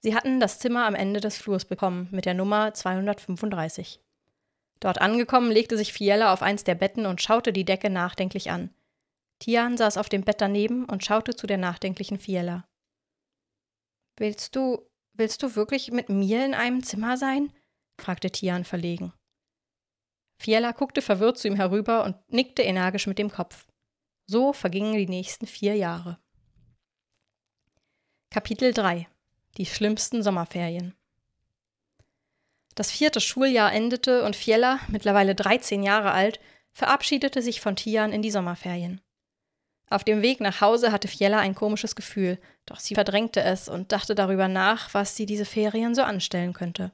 Sie 0.00 0.16
hatten 0.16 0.40
das 0.40 0.58
Zimmer 0.58 0.84
am 0.86 0.96
Ende 0.96 1.20
des 1.20 1.38
Flurs 1.38 1.64
bekommen 1.64 2.08
mit 2.10 2.26
der 2.26 2.34
Nummer 2.34 2.74
235. 2.74 4.00
Dort 4.80 5.00
angekommen, 5.00 5.52
legte 5.52 5.76
sich 5.76 5.92
Fiella 5.92 6.32
auf 6.32 6.42
eins 6.42 6.64
der 6.64 6.74
Betten 6.74 7.06
und 7.06 7.22
schaute 7.22 7.52
die 7.52 7.64
Decke 7.64 7.88
nachdenklich 7.88 8.50
an. 8.50 8.70
Tian 9.42 9.76
saß 9.76 9.96
auf 9.96 10.08
dem 10.08 10.22
Bett 10.22 10.40
daneben 10.40 10.84
und 10.84 11.04
schaute 11.04 11.34
zu 11.34 11.48
der 11.48 11.58
nachdenklichen 11.58 12.20
Fiella. 12.20 12.64
Willst 14.16 14.54
du, 14.54 14.88
willst 15.14 15.42
du 15.42 15.56
wirklich 15.56 15.90
mit 15.90 16.08
mir 16.08 16.44
in 16.44 16.54
einem 16.54 16.84
Zimmer 16.84 17.16
sein? 17.16 17.52
fragte 17.98 18.30
Tian 18.30 18.62
verlegen. 18.62 19.12
Fiella 20.38 20.70
guckte 20.70 21.02
verwirrt 21.02 21.38
zu 21.38 21.48
ihm 21.48 21.56
herüber 21.56 22.04
und 22.04 22.14
nickte 22.30 22.62
energisch 22.62 23.08
mit 23.08 23.18
dem 23.18 23.32
Kopf. 23.32 23.66
So 24.26 24.52
vergingen 24.52 24.94
die 24.94 25.08
nächsten 25.08 25.48
vier 25.48 25.74
Jahre. 25.74 26.20
Kapitel 28.30 28.72
3 28.72 29.08
Die 29.56 29.66
schlimmsten 29.66 30.22
Sommerferien 30.22 30.94
Das 32.76 32.92
vierte 32.92 33.20
Schuljahr 33.20 33.72
endete 33.72 34.22
und 34.22 34.36
Fiella, 34.36 34.78
mittlerweile 34.86 35.34
13 35.34 35.82
Jahre 35.82 36.12
alt, 36.12 36.38
verabschiedete 36.70 37.42
sich 37.42 37.60
von 37.60 37.74
Tian 37.74 38.12
in 38.12 38.22
die 38.22 38.30
Sommerferien. 38.30 39.00
Auf 39.92 40.04
dem 40.04 40.22
Weg 40.22 40.40
nach 40.40 40.62
Hause 40.62 40.90
hatte 40.90 41.06
Fiella 41.06 41.38
ein 41.38 41.54
komisches 41.54 41.94
Gefühl, 41.94 42.38
doch 42.64 42.80
sie 42.80 42.94
verdrängte 42.94 43.42
es 43.42 43.68
und 43.68 43.92
dachte 43.92 44.14
darüber 44.14 44.48
nach, 44.48 44.94
was 44.94 45.16
sie 45.16 45.26
diese 45.26 45.44
Ferien 45.44 45.94
so 45.94 46.00
anstellen 46.00 46.54
könnte. 46.54 46.92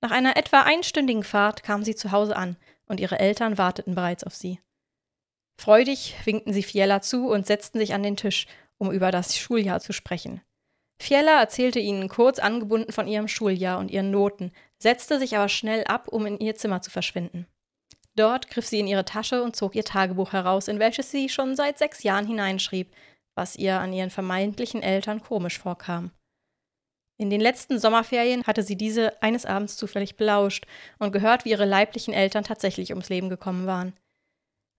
Nach 0.00 0.12
einer 0.12 0.36
etwa 0.36 0.60
einstündigen 0.60 1.24
Fahrt 1.24 1.64
kam 1.64 1.82
sie 1.82 1.96
zu 1.96 2.12
Hause 2.12 2.36
an, 2.36 2.56
und 2.86 3.00
ihre 3.00 3.18
Eltern 3.18 3.58
warteten 3.58 3.96
bereits 3.96 4.22
auf 4.22 4.36
sie. 4.36 4.60
Freudig 5.60 6.14
winkten 6.24 6.52
sie 6.52 6.62
Fiella 6.62 7.02
zu 7.02 7.28
und 7.28 7.44
setzten 7.44 7.80
sich 7.80 7.92
an 7.92 8.04
den 8.04 8.16
Tisch, 8.16 8.46
um 8.78 8.92
über 8.92 9.10
das 9.10 9.36
Schuljahr 9.36 9.80
zu 9.80 9.92
sprechen. 9.92 10.40
Fiella 11.00 11.40
erzählte 11.40 11.80
ihnen 11.80 12.08
kurz 12.08 12.38
angebunden 12.38 12.92
von 12.92 13.08
ihrem 13.08 13.26
Schuljahr 13.26 13.80
und 13.80 13.90
ihren 13.90 14.12
Noten, 14.12 14.52
setzte 14.78 15.18
sich 15.18 15.36
aber 15.36 15.48
schnell 15.48 15.82
ab, 15.82 16.06
um 16.06 16.24
in 16.24 16.38
ihr 16.38 16.54
Zimmer 16.54 16.82
zu 16.82 16.92
verschwinden. 16.92 17.48
Dort 18.16 18.48
griff 18.48 18.66
sie 18.66 18.80
in 18.80 18.86
ihre 18.86 19.04
Tasche 19.04 19.42
und 19.42 19.56
zog 19.56 19.76
ihr 19.76 19.84
Tagebuch 19.84 20.32
heraus, 20.32 20.68
in 20.68 20.78
welches 20.78 21.10
sie 21.10 21.28
schon 21.28 21.54
seit 21.54 21.78
sechs 21.78 22.02
Jahren 22.02 22.26
hineinschrieb, 22.26 22.90
was 23.34 23.56
ihr 23.56 23.78
an 23.78 23.92
ihren 23.92 24.10
vermeintlichen 24.10 24.82
Eltern 24.82 25.22
komisch 25.22 25.58
vorkam. 25.58 26.10
In 27.18 27.30
den 27.30 27.40
letzten 27.40 27.78
Sommerferien 27.78 28.44
hatte 28.44 28.62
sie 28.62 28.76
diese 28.76 29.22
eines 29.22 29.46
Abends 29.46 29.76
zufällig 29.76 30.16
belauscht 30.16 30.66
und 30.98 31.12
gehört, 31.12 31.44
wie 31.44 31.50
ihre 31.50 31.64
leiblichen 31.64 32.12
Eltern 32.12 32.44
tatsächlich 32.44 32.90
ums 32.90 33.08
Leben 33.08 33.28
gekommen 33.28 33.66
waren. 33.66 33.94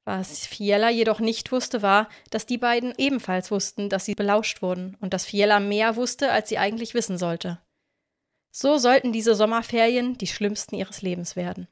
Was 0.05 0.47
Fiella 0.47 0.89
jedoch 0.89 1.19
nicht 1.19 1.51
wusste, 1.51 1.81
war, 1.81 2.07
dass 2.29 2.45
die 2.45 2.57
beiden 2.57 2.93
ebenfalls 2.97 3.51
wussten, 3.51 3.89
dass 3.89 4.05
sie 4.05 4.15
belauscht 4.15 4.61
wurden 4.61 4.95
und 5.01 5.13
dass 5.13 5.25
Fiella 5.25 5.59
mehr 5.59 5.95
wusste, 5.95 6.31
als 6.31 6.49
sie 6.49 6.57
eigentlich 6.57 6.93
wissen 6.93 7.17
sollte. 7.17 7.59
So 8.55 8.77
sollten 8.77 9.11
diese 9.11 9.35
Sommerferien 9.35 10.17
die 10.17 10.27
schlimmsten 10.27 10.75
ihres 10.75 11.01
Lebens 11.01 11.35
werden. 11.35 11.67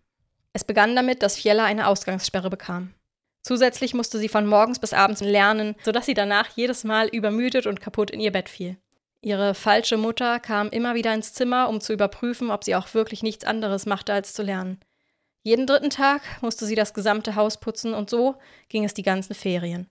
Es 0.55 0.63
begann 0.63 0.95
damit, 0.95 1.21
dass 1.21 1.35
Fiella 1.35 1.65
eine 1.65 1.85
Ausgangssperre 1.85 2.49
bekam. 2.49 2.93
Zusätzlich 3.41 3.93
musste 3.93 4.19
sie 4.19 4.29
von 4.29 4.47
morgens 4.47 4.79
bis 4.79 4.93
abends 4.93 5.19
lernen, 5.19 5.75
sodass 5.83 6.05
sie 6.05 6.13
danach 6.13 6.47
jedes 6.55 6.85
Mal 6.85 7.09
übermüdet 7.09 7.67
und 7.67 7.81
kaputt 7.81 8.09
in 8.09 8.21
ihr 8.21 8.31
Bett 8.31 8.47
fiel. 8.47 8.77
Ihre 9.19 9.53
falsche 9.53 9.97
Mutter 9.97 10.39
kam 10.39 10.69
immer 10.69 10.95
wieder 10.95 11.13
ins 11.13 11.33
Zimmer, 11.33 11.67
um 11.67 11.81
zu 11.81 11.91
überprüfen, 11.91 12.51
ob 12.51 12.63
sie 12.63 12.73
auch 12.73 12.93
wirklich 12.93 13.21
nichts 13.21 13.43
anderes 13.43 13.85
machte 13.85 14.13
als 14.13 14.33
zu 14.33 14.43
lernen. 14.43 14.79
Jeden 15.43 15.67
dritten 15.67 15.89
Tag 15.89 16.21
musste 16.41 16.65
sie 16.65 16.75
das 16.75 16.93
gesamte 16.93 17.35
Haus 17.35 17.59
putzen 17.59 17.93
und 17.93 18.09
so 18.09 18.35
ging 18.69 18.85
es 18.85 18.93
die 18.93 19.03
ganzen 19.03 19.35
Ferien. 19.35 19.89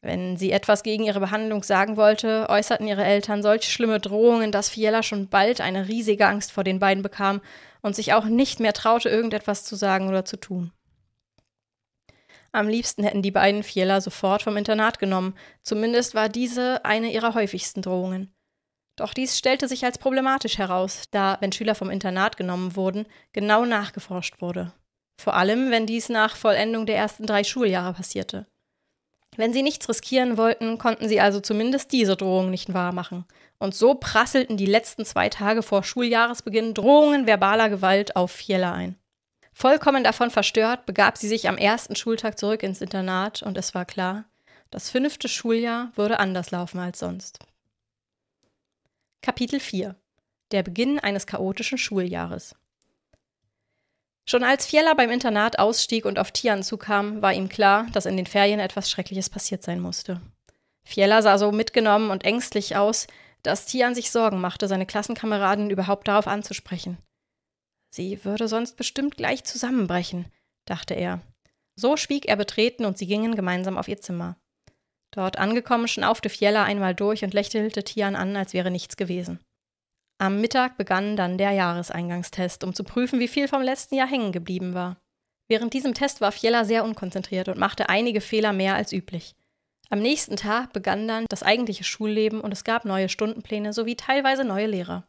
Wenn 0.00 0.36
sie 0.36 0.52
etwas 0.52 0.84
gegen 0.84 1.02
ihre 1.02 1.18
Behandlung 1.18 1.64
sagen 1.64 1.96
wollte, 1.96 2.46
äußerten 2.48 2.86
ihre 2.86 3.04
Eltern 3.04 3.42
solch 3.42 3.64
schlimme 3.64 3.98
Drohungen, 3.98 4.52
dass 4.52 4.70
Fiella 4.70 5.02
schon 5.02 5.28
bald 5.28 5.60
eine 5.60 5.88
riesige 5.88 6.28
Angst 6.28 6.52
vor 6.52 6.62
den 6.62 6.78
beiden 6.78 7.02
bekam 7.02 7.40
und 7.82 7.96
sich 7.96 8.12
auch 8.12 8.24
nicht 8.24 8.60
mehr 8.60 8.72
traute, 8.72 9.08
irgendetwas 9.08 9.64
zu 9.64 9.76
sagen 9.76 10.08
oder 10.08 10.24
zu 10.24 10.36
tun. 10.36 10.72
Am 12.52 12.68
liebsten 12.68 13.04
hätten 13.04 13.22
die 13.22 13.30
beiden 13.30 13.62
Fiella 13.62 14.00
sofort 14.00 14.42
vom 14.42 14.56
Internat 14.56 14.98
genommen, 14.98 15.34
zumindest 15.62 16.14
war 16.14 16.28
diese 16.28 16.84
eine 16.84 17.12
ihrer 17.12 17.34
häufigsten 17.34 17.82
Drohungen. 17.82 18.34
Doch 18.96 19.14
dies 19.14 19.38
stellte 19.38 19.68
sich 19.68 19.84
als 19.84 19.98
problematisch 19.98 20.58
heraus, 20.58 21.04
da, 21.10 21.38
wenn 21.40 21.52
Schüler 21.52 21.74
vom 21.74 21.90
Internat 21.90 22.36
genommen 22.36 22.76
wurden, 22.76 23.06
genau 23.32 23.64
nachgeforscht 23.64 24.42
wurde. 24.42 24.72
Vor 25.20 25.34
allem, 25.34 25.70
wenn 25.70 25.86
dies 25.86 26.08
nach 26.08 26.36
Vollendung 26.36 26.86
der 26.86 26.96
ersten 26.96 27.26
drei 27.26 27.44
Schuljahre 27.44 27.94
passierte. 27.94 28.46
Wenn 29.36 29.52
sie 29.52 29.62
nichts 29.62 29.88
riskieren 29.88 30.36
wollten, 30.36 30.76
konnten 30.78 31.08
sie 31.08 31.20
also 31.20 31.40
zumindest 31.40 31.92
diese 31.92 32.16
Drohung 32.16 32.50
nicht 32.50 32.74
wahrmachen. 32.74 33.24
Und 33.60 33.74
so 33.74 33.94
prasselten 33.94 34.56
die 34.56 34.66
letzten 34.66 35.04
zwei 35.04 35.28
Tage 35.28 35.62
vor 35.62 35.84
Schuljahresbeginn 35.84 36.74
Drohungen 36.74 37.26
verbaler 37.26 37.68
Gewalt 37.68 38.16
auf 38.16 38.32
Fiella 38.32 38.72
ein. 38.72 38.96
Vollkommen 39.52 40.02
davon 40.02 40.30
verstört, 40.30 40.86
begab 40.86 41.18
sie 41.18 41.28
sich 41.28 41.46
am 41.46 41.58
ersten 41.58 41.94
Schultag 41.94 42.38
zurück 42.38 42.62
ins 42.62 42.80
Internat 42.80 43.42
und 43.42 43.58
es 43.58 43.74
war 43.74 43.84
klar, 43.84 44.24
das 44.70 44.88
fünfte 44.88 45.28
Schuljahr 45.28 45.92
würde 45.94 46.18
anders 46.18 46.50
laufen 46.50 46.78
als 46.78 47.00
sonst. 47.00 47.40
Kapitel 49.20 49.60
4 49.60 49.94
Der 50.52 50.62
Beginn 50.62 50.98
eines 50.98 51.26
chaotischen 51.26 51.76
Schuljahres 51.76 52.54
Schon 54.24 54.44
als 54.44 54.64
Fiella 54.64 54.94
beim 54.94 55.10
Internat 55.10 55.58
ausstieg 55.58 56.06
und 56.06 56.18
auf 56.18 56.30
Tian 56.30 56.62
zukam, 56.62 57.20
war 57.20 57.34
ihm 57.34 57.50
klar, 57.50 57.88
dass 57.92 58.06
in 58.06 58.16
den 58.16 58.26
Ferien 58.26 58.60
etwas 58.60 58.88
Schreckliches 58.88 59.28
passiert 59.28 59.62
sein 59.62 59.80
musste. 59.80 60.22
Fiella 60.84 61.20
sah 61.20 61.36
so 61.36 61.52
mitgenommen 61.52 62.10
und 62.10 62.24
ängstlich 62.24 62.76
aus, 62.76 63.06
dass 63.42 63.66
Tian 63.66 63.94
sich 63.94 64.10
Sorgen 64.10 64.40
machte, 64.40 64.68
seine 64.68 64.86
Klassenkameraden 64.86 65.70
überhaupt 65.70 66.08
darauf 66.08 66.26
anzusprechen. 66.26 66.98
Sie 67.90 68.24
würde 68.24 68.48
sonst 68.48 68.76
bestimmt 68.76 69.16
gleich 69.16 69.44
zusammenbrechen, 69.44 70.26
dachte 70.64 70.94
er. 70.94 71.20
So 71.76 71.96
schwieg 71.96 72.26
er 72.26 72.36
betreten 72.36 72.84
und 72.84 72.98
sie 72.98 73.06
gingen 73.06 73.34
gemeinsam 73.34 73.78
auf 73.78 73.88
ihr 73.88 74.00
Zimmer. 74.00 74.36
Dort 75.12 75.38
angekommen 75.38 75.88
schnaufte 75.88 76.28
Fiella 76.28 76.64
einmal 76.64 76.94
durch 76.94 77.24
und 77.24 77.34
lächelte 77.34 77.82
Tian 77.82 78.14
an, 78.14 78.36
als 78.36 78.52
wäre 78.52 78.70
nichts 78.70 78.96
gewesen. 78.96 79.40
Am 80.18 80.40
Mittag 80.40 80.76
begann 80.76 81.16
dann 81.16 81.38
der 81.38 81.52
Jahreseingangstest, 81.52 82.62
um 82.62 82.74
zu 82.74 82.84
prüfen, 82.84 83.18
wie 83.20 83.28
viel 83.28 83.48
vom 83.48 83.62
letzten 83.62 83.94
Jahr 83.94 84.06
hängen 84.06 84.32
geblieben 84.32 84.74
war. 84.74 84.98
Während 85.48 85.72
diesem 85.72 85.94
Test 85.94 86.20
war 86.20 86.30
Fiella 86.30 86.64
sehr 86.64 86.84
unkonzentriert 86.84 87.48
und 87.48 87.58
machte 87.58 87.88
einige 87.88 88.20
Fehler 88.20 88.52
mehr 88.52 88.74
als 88.74 88.92
üblich. 88.92 89.34
Am 89.90 90.00
nächsten 90.00 90.36
Tag 90.36 90.72
begann 90.72 91.06
dann 91.06 91.26
das 91.28 91.42
eigentliche 91.42 91.84
Schulleben 91.84 92.40
und 92.40 92.52
es 92.52 92.64
gab 92.64 92.84
neue 92.84 93.08
Stundenpläne 93.08 93.72
sowie 93.72 93.96
teilweise 93.96 94.44
neue 94.44 94.66
Lehrer. 94.66 95.06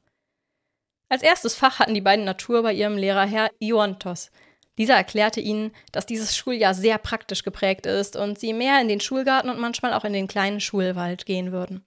Als 1.07 1.23
erstes 1.23 1.55
Fach 1.55 1.79
hatten 1.79 1.93
die 1.93 2.01
beiden 2.01 2.25
Natur 2.25 2.63
bei 2.63 2.73
ihrem 2.73 2.97
Lehrer 2.97 3.25
Herr 3.25 3.51
Iontos, 3.59 4.31
dieser 4.77 4.95
erklärte 4.95 5.41
ihnen, 5.41 5.73
dass 5.91 6.05
dieses 6.05 6.35
Schuljahr 6.35 6.73
sehr 6.73 6.97
praktisch 6.97 7.43
geprägt 7.43 7.85
ist 7.85 8.15
und 8.15 8.39
sie 8.39 8.53
mehr 8.53 8.81
in 8.81 8.87
den 8.87 8.99
Schulgarten 8.99 9.49
und 9.49 9.59
manchmal 9.59 9.93
auch 9.93 10.05
in 10.05 10.13
den 10.13 10.27
kleinen 10.27 10.59
Schulwald 10.59 11.25
gehen 11.25 11.51
würden. 11.51 11.85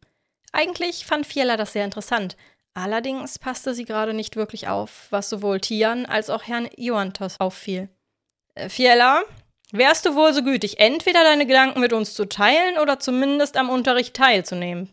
Eigentlich 0.52 1.04
fand 1.04 1.26
Fiella 1.26 1.56
das 1.56 1.72
sehr 1.72 1.84
interessant, 1.84 2.36
allerdings 2.74 3.38
passte 3.38 3.74
sie 3.74 3.84
gerade 3.84 4.14
nicht 4.14 4.36
wirklich 4.36 4.68
auf, 4.68 5.08
was 5.10 5.28
sowohl 5.28 5.60
Tian 5.60 6.06
als 6.06 6.30
auch 6.30 6.44
Herrn 6.44 6.68
Ioantos 6.76 7.40
auffiel. 7.40 7.88
Äh, 8.54 8.68
Fiella, 8.68 9.22
wärst 9.75 10.07
du 10.07 10.14
wohl 10.14 10.33
so 10.33 10.43
gütig, 10.43 10.78
entweder 10.78 11.25
deine 11.25 11.47
Gedanken 11.47 11.81
mit 11.81 11.93
uns 11.93 12.14
zu 12.14 12.25
teilen 12.26 12.78
oder 12.78 12.99
zumindest 12.99 13.57
am 13.57 13.71
Unterricht 13.71 14.14
teilzunehmen? 14.14 14.93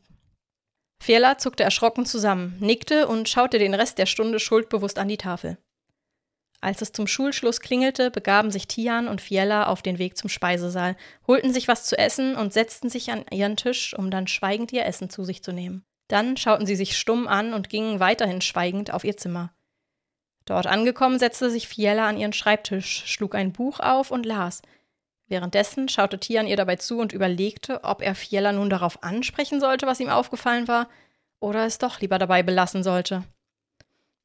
Fiella 1.02 1.38
zuckte 1.38 1.64
erschrocken 1.64 2.06
zusammen, 2.06 2.58
nickte 2.60 3.08
und 3.08 3.28
schaute 3.30 3.58
den 3.58 3.74
Rest 3.74 3.98
der 3.98 4.06
Stunde 4.06 4.40
schuldbewusst 4.40 5.00
an 5.00 5.08
die 5.08 5.18
Tafel. 5.18 5.58
Als 6.62 6.84
es 6.84 6.92
zum 6.92 7.08
Schulschluss 7.08 7.60
klingelte, 7.60 8.12
begaben 8.12 8.52
sich 8.52 8.68
Tian 8.68 9.08
und 9.08 9.20
Fiella 9.20 9.66
auf 9.66 9.82
den 9.82 9.98
Weg 9.98 10.16
zum 10.16 10.30
Speisesaal, 10.30 10.96
holten 11.26 11.52
sich 11.52 11.68
was 11.68 11.86
zu 11.86 11.98
essen 11.98 12.36
und 12.36 12.54
setzten 12.54 12.88
sich 12.88 13.12
an 13.12 13.26
ihren 13.32 13.58
Tisch, 13.58 13.96
um 13.98 14.12
dann 14.12 14.28
schweigend 14.28 14.72
ihr 14.72 14.86
Essen 14.86 15.10
zu 15.10 15.24
sich 15.24 15.44
zu 15.44 15.54
nehmen. 15.54 15.84
Dann 16.08 16.38
schauten 16.38 16.68
sie 16.68 16.76
sich 16.76 16.98
stumm 16.98 17.28
an 17.28 17.56
und 17.56 17.70
gingen 17.70 18.00
weiterhin 18.00 18.42
schweigend 18.42 18.94
auf 18.94 19.04
ihr 19.04 19.18
Zimmer. 19.18 19.52
Dort 20.52 20.68
angekommen, 20.68 21.18
setzte 21.18 21.50
sich 21.50 21.70
Fiella 21.70 22.10
an 22.10 22.18
ihren 22.18 22.34
Schreibtisch, 22.34 23.04
schlug 23.06 23.36
ein 23.36 23.54
Buch 23.54 23.80
auf 23.80 24.12
und 24.12 24.26
las. 24.26 24.62
Währenddessen 25.30 25.88
schaute 25.88 26.20
Tian 26.20 26.46
ihr 26.46 26.58
dabei 26.58 26.76
zu 26.76 27.00
und 27.00 27.14
überlegte, 27.14 27.86
ob 27.86 28.02
er 28.02 28.16
Fiella 28.16 28.52
nun 28.52 28.70
darauf 28.70 29.02
ansprechen 29.02 29.62
sollte, 29.62 29.88
was 29.88 30.02
ihm 30.02 30.10
aufgefallen 30.10 30.68
war, 30.68 30.90
oder 31.40 31.66
es 31.66 31.78
doch 31.78 32.02
lieber 32.02 32.20
dabei 32.20 32.44
belassen 32.44 32.84
sollte. 32.84 33.24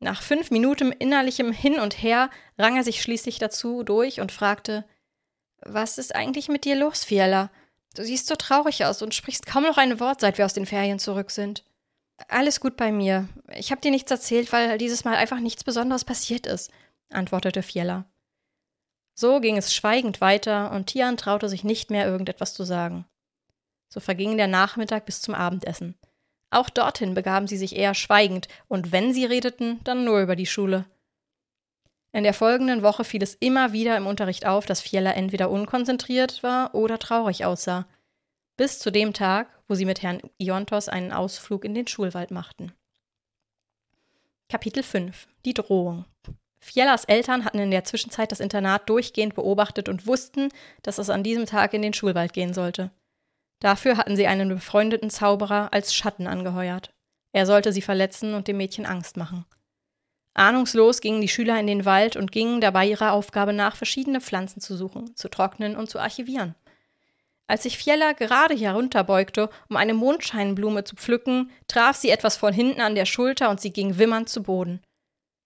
Nach 0.01 0.21
fünf 0.21 0.51
Minuten 0.51 0.91
innerlichem 0.91 1.53
Hin 1.53 1.79
und 1.79 2.03
Her 2.03 2.29
rang 2.59 2.77
er 2.77 2.83
sich 2.83 3.03
schließlich 3.03 3.39
dazu 3.39 3.85
durch 3.85 4.21
und 4.21 4.33
fragte: 4.33 4.85
Was 5.61 5.97
ist 5.97 6.13
eigentlich 6.13 6.49
mit 6.49 6.65
dir 6.65 6.75
los, 6.75 7.05
Fiella? 7.05 7.51
Du 7.95 8.03
siehst 8.03 8.27
so 8.27 8.35
traurig 8.35 8.85
aus 8.85 9.01
und 9.01 9.15
sprichst 9.15 9.47
kaum 9.47 9.63
noch 9.63 9.79
ein 9.79 10.01
Wort, 10.01 10.23
seit 10.23 10.39
wir 10.39 10.45
aus 10.45 10.55
den 10.55 10.67
Ferien 10.67 10.99
zurück 10.99 11.31
sind. 11.31 11.63
Alles 12.29 12.61
gut 12.61 12.77
bei 12.77 12.93
mir. 12.93 13.29
Ich 13.55 13.71
habe 13.71 13.81
dir 13.81 13.91
nichts 13.91 14.11
erzählt, 14.11 14.53
weil 14.53 14.79
dieses 14.79 15.05
Mal 15.05 15.17
einfach 15.17 15.41
nichts 15.41 15.65
Besonderes 15.65 16.05
passiert 16.05 16.47
ist, 16.47 16.71
antwortete 17.11 17.63
Fiella. 17.63 18.07
So 19.15 19.41
ging 19.41 19.57
es 19.57 19.75
schweigend 19.75 20.21
weiter 20.21 20.73
und 20.73 20.87
Tian 20.87 21.17
traute 21.17 21.49
sich 21.49 21.65
nicht 21.65 21.91
mehr, 21.91 22.07
irgendetwas 22.07 22.55
zu 22.55 22.65
sagen. 22.65 23.07
So 23.89 24.01
verging 24.01 24.37
der 24.37 24.47
Nachmittag 24.49 25.07
bis 25.07 25.23
zum 25.23 25.35
Abendessen. 25.35 25.95
Auch 26.51 26.71
dorthin 26.71 27.15
begaben 27.15 27.47
sie 27.47 27.57
sich 27.57 27.77
eher 27.77 27.95
schweigend, 27.95 28.49
und 28.69 28.93
wenn 28.93 29.13
sie 29.13 29.25
redeten, 29.25 29.81
dann 29.85 30.05
nur 30.05 30.21
über 30.21 30.37
die 30.37 30.47
Schule. 30.47 30.85
In 32.13 32.25
der 32.25 32.35
folgenden 32.35 32.83
Woche 32.83 33.05
fiel 33.05 33.23
es 33.23 33.35
immer 33.35 33.73
wieder 33.73 33.97
im 33.97 34.07
Unterricht 34.07 34.47
auf, 34.47 34.65
dass 34.65 34.81
Fiella 34.81 35.13
entweder 35.13 35.51
unkonzentriert 35.51 36.43
war 36.43 36.75
oder 36.75 36.99
traurig 36.99 37.45
aussah. 37.45 37.87
Bis 38.57 38.79
zu 38.79 38.91
dem 38.91 39.13
Tag, 39.13 39.49
wo 39.69 39.75
sie 39.75 39.85
mit 39.85 40.03
Herrn 40.03 40.21
Iontos 40.39 40.89
einen 40.89 41.13
Ausflug 41.13 41.65
in 41.65 41.75
den 41.75 41.87
Schulwald 41.87 42.31
machten. 42.31 42.73
Kapitel 44.49 44.83
5 44.83 45.27
Die 45.45 45.55
Drohung 45.55 46.05
Fiellas 46.59 47.05
Eltern 47.05 47.45
hatten 47.45 47.59
in 47.59 47.71
der 47.71 47.85
Zwischenzeit 47.85 48.33
das 48.33 48.41
Internat 48.41 48.89
durchgehend 48.89 49.35
beobachtet 49.35 49.89
und 49.89 50.07
wussten, 50.07 50.49
dass 50.83 50.99
es 50.99 51.11
an 51.11 51.23
diesem 51.23 51.47
Tag 51.47 51.75
in 51.75 51.83
den 51.83 51.95
Schulwald 51.95 52.33
gehen 52.33 52.55
sollte. 52.55 52.91
Dafür 53.61 53.97
hatten 53.97 54.17
sie 54.17 54.27
einen 54.27 54.49
befreundeten 54.49 55.11
Zauberer 55.11 55.73
als 55.73 55.95
Schatten 55.95 56.27
angeheuert. 56.27 56.93
Er 57.33 57.47
sollte 57.47 57.73
sie 57.73 57.83
verletzen 57.83 58.35
und 58.35 58.49
dem 58.49 58.57
Mädchen 58.57 58.87
Angst 58.87 59.17
machen. 59.17 59.45
Ahnungslos 60.35 61.01
gingen 61.01 61.21
die 61.21 61.29
Schüler 61.29 61.59
in 61.59 61.67
den 61.67 61.85
Wald 61.85 62.17
und 62.17 62.31
gingen 62.31 62.61
dabei 62.61 62.87
ihrer 62.87 63.13
Aufgabe 63.13 63.53
nach, 63.53 63.77
verschiedene 63.77 64.21
Pflanzen 64.21 64.61
zu 64.61 64.77
suchen, 64.77 65.17
zu 65.17 65.29
trocknen 65.29 65.77
und 65.77 65.89
zu 65.89 65.99
archivieren. 65.99 66.55
Als 67.49 67.63
sich 67.63 67.79
Fiella 67.79 68.13
gerade 68.13 68.55
herunterbeugte, 68.55 69.51
um 69.69 69.77
eine 69.77 69.95
Mondscheinblume 69.95 70.85
zu 70.85 70.97
pflücken, 70.97 71.51
traf 71.69 71.97
sie 71.97 72.11
etwas 72.11 72.37
von 72.37 72.53
hinten 72.53 72.81
an 72.81 72.95
der 72.95 73.07
Schulter 73.07 73.51
und 73.51 73.61
sie 73.61 73.73
ging 73.73 73.99
wimmernd 73.99 74.29
zu 74.29 74.43
Boden. 74.43 74.83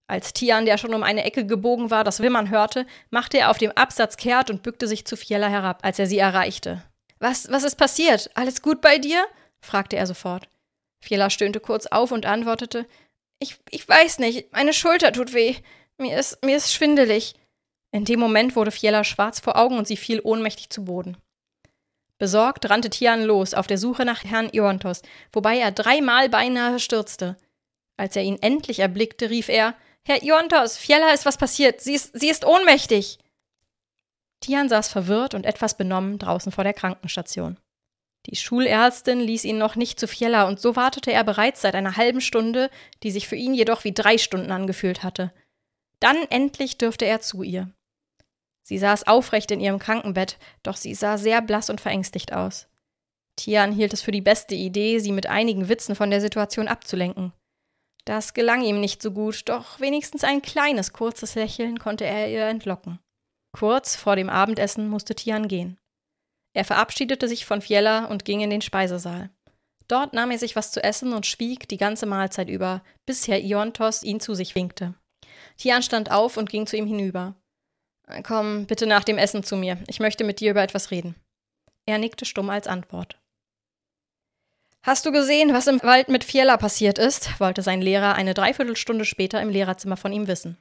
Als 0.09 0.33
Tian, 0.33 0.64
der 0.66 0.76
schon 0.76 0.95
um 0.95 1.02
eine 1.02 1.25
Ecke 1.25 1.47
gebogen 1.47 1.90
war, 1.90 2.02
das 2.02 2.21
Wimmern 2.21 2.50
hörte, 2.50 2.87
machte 3.11 3.38
er 3.38 3.50
auf 3.50 3.59
dem 3.59 3.71
Absatz 3.73 4.16
kehrt 4.16 4.50
und 4.50 4.62
bückte 4.62 4.88
sich 4.88 5.04
zu 5.04 5.16
Fiella 5.16 5.49
herab, 5.49 5.85
als 5.85 5.99
er 5.99 6.07
sie 6.07 6.19
erreichte. 6.19 6.83
Was, 7.21 7.50
was 7.50 7.64
ist 7.64 7.76
passiert? 7.76 8.30
Alles 8.35 8.62
gut 8.62 8.80
bei 8.80 8.99
dir? 8.99 9.25
fragte 9.61 9.97
er 9.97 10.07
sofort. 10.07 10.49
Fiela 11.00 11.30
stöhnte 11.30 11.61
kurz 11.61 11.87
auf 11.87 12.12
und 12.12 12.26
antwortete: 12.26 12.87
Ich, 13.38 13.59
ich 13.71 13.88
weiß 13.88 14.19
nicht, 14.19 14.52
meine 14.52 14.73
Schulter 14.73 15.12
tut 15.12 15.33
weh. 15.33 15.54
Mir 15.97 16.19
ist, 16.19 16.45
mir 16.45 16.57
ist 16.57 16.73
schwindelig. 16.73 17.35
In 17.92 18.04
dem 18.04 18.21
Moment 18.21 18.57
wurde 18.57 18.71
Fiela 18.71 19.04
schwarz 19.04 19.38
vor 19.38 19.57
Augen 19.57 19.78
und 19.78 19.87
sie 19.87 19.97
fiel 19.97 20.21
ohnmächtig 20.23 20.71
zu 20.71 20.85
Boden. 20.85 21.16
Besorgt 22.20 22.68
rannte 22.68 22.90
Tian 22.90 23.24
los 23.24 23.54
auf 23.54 23.66
der 23.66 23.78
Suche 23.78 24.04
nach 24.04 24.24
Herrn 24.24 24.50
Iontos, 24.52 25.00
wobei 25.32 25.56
er 25.58 25.72
dreimal 25.72 26.28
beinahe 26.28 26.78
stürzte. 26.78 27.38
Als 27.96 28.14
er 28.14 28.22
ihn 28.22 28.36
endlich 28.42 28.80
erblickte, 28.80 29.30
rief 29.30 29.48
er: 29.48 29.74
Herr 30.04 30.22
Iontos, 30.22 30.76
Fiella 30.76 31.12
ist 31.14 31.24
was 31.24 31.38
passiert. 31.38 31.80
Sie 31.80 31.94
ist, 31.94 32.10
sie 32.12 32.28
ist 32.28 32.44
ohnmächtig. 32.44 33.18
Tian 34.40 34.68
saß 34.68 34.88
verwirrt 34.88 35.32
und 35.32 35.46
etwas 35.46 35.78
benommen 35.78 36.18
draußen 36.18 36.52
vor 36.52 36.62
der 36.62 36.74
Krankenstation. 36.74 37.58
Die 38.26 38.36
Schulärztin 38.36 39.20
ließ 39.20 39.44
ihn 39.44 39.56
noch 39.56 39.74
nicht 39.74 39.98
zu 39.98 40.06
Fiella 40.06 40.46
und 40.46 40.60
so 40.60 40.76
wartete 40.76 41.10
er 41.10 41.24
bereits 41.24 41.62
seit 41.62 41.74
einer 41.74 41.96
halben 41.96 42.20
Stunde, 42.20 42.68
die 43.02 43.12
sich 43.12 43.28
für 43.28 43.36
ihn 43.36 43.54
jedoch 43.54 43.84
wie 43.84 43.94
drei 43.94 44.18
Stunden 44.18 44.52
angefühlt 44.52 45.02
hatte. 45.02 45.32
Dann 46.00 46.18
endlich 46.28 46.76
dürfte 46.76 47.06
er 47.06 47.22
zu 47.22 47.42
ihr. 47.42 47.70
Sie 48.62 48.79
saß 48.79 49.07
aufrecht 49.07 49.50
in 49.50 49.61
ihrem 49.61 49.79
Krankenbett, 49.79 50.38
doch 50.62 50.76
sie 50.76 50.95
sah 50.95 51.19
sehr 51.19 51.43
blass 51.43 51.71
und 51.71 51.81
verängstigt 51.81 52.33
aus. 52.33 52.69
Tian 53.37 53.73
hielt 53.73 53.93
es 53.93 54.02
für 54.02 54.11
die 54.11 54.21
beste 54.21 54.55
Idee, 54.55 54.99
sie 54.99 55.12
mit 55.12 55.26
einigen 55.26 55.69
Witzen 55.69 55.95
von 55.95 56.11
der 56.11 56.21
Situation 56.21 56.69
abzulenken. 56.69 57.33
Das 58.05 58.35
gelang 58.35 58.62
ihm 58.62 58.81
nicht 58.81 59.02
so 59.02 59.12
gut, 59.12 59.49
doch 59.49 59.81
wenigstens 59.81 60.25
ein 60.25 60.43
kleines, 60.43 60.93
kurzes 60.93 61.35
Lächeln 61.35 61.79
konnte 61.79 62.05
er 62.05 62.31
ihr 62.31 62.47
entlocken. 62.47 62.99
Kurz 63.52 63.97
vor 63.97 64.17
dem 64.17 64.31
Abendessen 64.31 64.88
musste 64.88 65.14
Tian 65.14 65.49
gehen. 65.49 65.79
Er 66.55 66.64
verabschiedete 66.64 67.29
sich 67.29 67.45
von 67.45 67.61
Fiella 67.61 68.07
und 68.07 68.25
ging 68.25 68.40
in 68.40 68.50
den 68.50 68.62
Speisesaal. 68.62 69.31
Dort 69.88 70.12
nahm 70.12 70.31
er 70.31 70.38
sich 70.38 70.57
was 70.57 70.71
zu 70.71 70.83
essen 70.83 71.12
und 71.12 71.26
schwieg 71.26 71.69
die 71.69 71.76
ganze 71.76 72.07
Mahlzeit 72.07 72.49
über, 72.49 72.83
bis 73.07 73.26
Herr 73.26 73.40
Iontos 73.40 74.02
ihn 74.02 74.21
zu 74.21 74.35
sich 74.35 74.55
winkte. 74.55 74.95
Tian 75.57 75.83
stand 75.83 76.11
auf 76.11 76.37
und 76.37 76.49
ging 76.49 76.67
zu 76.67 76.76
ihm 76.76 76.87
hinüber. 76.87 77.35
Komm 78.23 78.67
bitte 78.67 78.87
nach 78.87 79.05
dem 79.05 79.19
Essen 79.19 79.43
zu 79.43 79.57
mir. 79.57 79.79
Ich 79.87 80.00
möchte 80.00 80.25
mit 80.25 80.40
dir 80.40 80.50
über 80.50 80.62
etwas 80.62 80.90
reden. 80.90 81.14
Er 81.87 81.99
nickte 81.99 82.25
stumm 82.25 82.50
als 82.50 82.67
Antwort. 82.67 83.19
Hast 84.83 85.05
du 85.05 85.12
gesehen, 85.12 85.52
was 85.52 85.67
im 85.67 85.83
Wald 85.83 86.09
mit 86.09 86.25
Fiella 86.25 86.57
passiert 86.57 86.99
ist? 86.99 87.38
wollte 87.38 87.62
sein 87.62 87.83
Lehrer 87.83 88.14
eine 88.14 88.33
Dreiviertelstunde 88.33 89.05
später 89.05 89.40
im 89.43 89.50
Lehrerzimmer 89.50 89.97
von 89.97 90.12
ihm 90.12 90.26
wissen. 90.26 90.57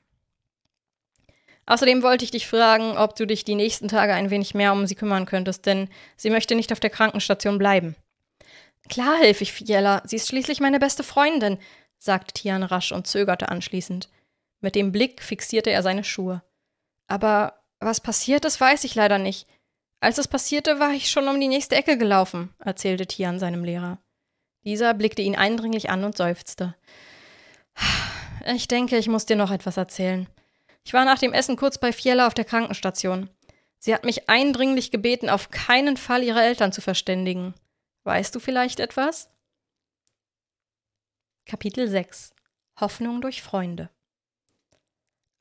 Außerdem 1.66 2.04
wollte 2.04 2.26
ich 2.26 2.32
dich 2.32 2.48
fragen, 2.48 2.98
ob 2.98 3.16
du 3.16 3.26
dich 3.28 3.46
die 3.46 3.56
nächsten 3.56 3.88
Tage 3.88 4.14
ein 4.14 4.30
wenig 4.30 4.56
mehr 4.56 4.74
um 4.74 4.88
sie 4.88 4.96
kümmern 4.96 5.26
könntest, 5.26 5.66
denn 5.66 5.88
sie 6.18 6.32
möchte 6.32 6.56
nicht 6.56 6.74
auf 6.74 6.80
der 6.80 6.90
Krankenstation 6.90 7.60
bleiben. 7.60 7.96
Klar 8.90 9.18
helfe 9.20 9.44
ich 9.44 9.54
Fiella, 9.54 10.02
sie 10.04 10.16
ist 10.16 10.28
schließlich 10.28 10.60
meine 10.60 10.80
beste 10.80 11.04
Freundin, 11.04 11.60
sagte 12.00 12.34
Tian 12.34 12.64
rasch 12.64 12.92
und 12.92 13.08
zögerte 13.08 13.50
anschließend. 13.50 14.10
Mit 14.62 14.76
dem 14.76 14.92
Blick 14.92 15.22
fixierte 15.22 15.70
er 15.70 15.84
seine 15.84 16.04
Schuhe. 16.04 16.42
Aber 17.10 17.60
was 17.80 18.00
passiert 18.00 18.46
ist, 18.46 18.62
weiß 18.62 18.84
ich 18.84 18.96
leider 18.96 19.18
nicht. 19.18 19.48
Als 20.00 20.18
es 20.18 20.28
passierte, 20.28 20.80
war 20.80 20.92
ich 20.92 21.10
schon 21.10 21.28
um 21.28 21.40
die 21.40 21.48
nächste 21.48 21.76
Ecke 21.76 21.98
gelaufen, 21.98 22.54
erzählte 22.60 23.08
Tian 23.08 23.40
seinem 23.40 23.66
Lehrer. 23.66 23.98
Dieser 24.64 24.94
blickte 24.94 25.22
ihn 25.22 25.36
eindringlich 25.36 25.90
an 25.90 26.04
und 26.06 26.16
seufzte. 26.16 26.76
Ich 28.46 28.70
denke, 28.70 28.98
ich 28.98 29.10
muss 29.10 29.26
dir 29.26 29.36
noch 29.36 29.52
etwas 29.52 29.76
erzählen. 29.76 30.28
Ich 30.86 30.94
war 30.94 31.04
nach 31.04 31.20
dem 31.20 31.34
Essen 31.34 31.58
kurz 31.58 31.78
bei 31.78 31.92
Fiella 31.92 32.26
auf 32.26 32.34
der 32.34 32.46
Krankenstation. 32.46 33.30
Sie 33.80 33.94
hat 33.94 34.06
mich 34.06 34.30
eindringlich 34.30 34.92
gebeten, 34.92 35.30
auf 35.30 35.50
keinen 35.50 35.98
Fall 35.98 36.24
ihre 36.24 36.42
Eltern 36.42 36.72
zu 36.72 36.82
verständigen. 36.82 37.54
Weißt 38.04 38.34
du 38.34 38.40
vielleicht 38.40 38.80
etwas? 38.80 39.30
Kapitel 41.46 41.88
6 41.88 42.34
Hoffnung 42.80 43.20
durch 43.20 43.42
Freunde 43.42 43.90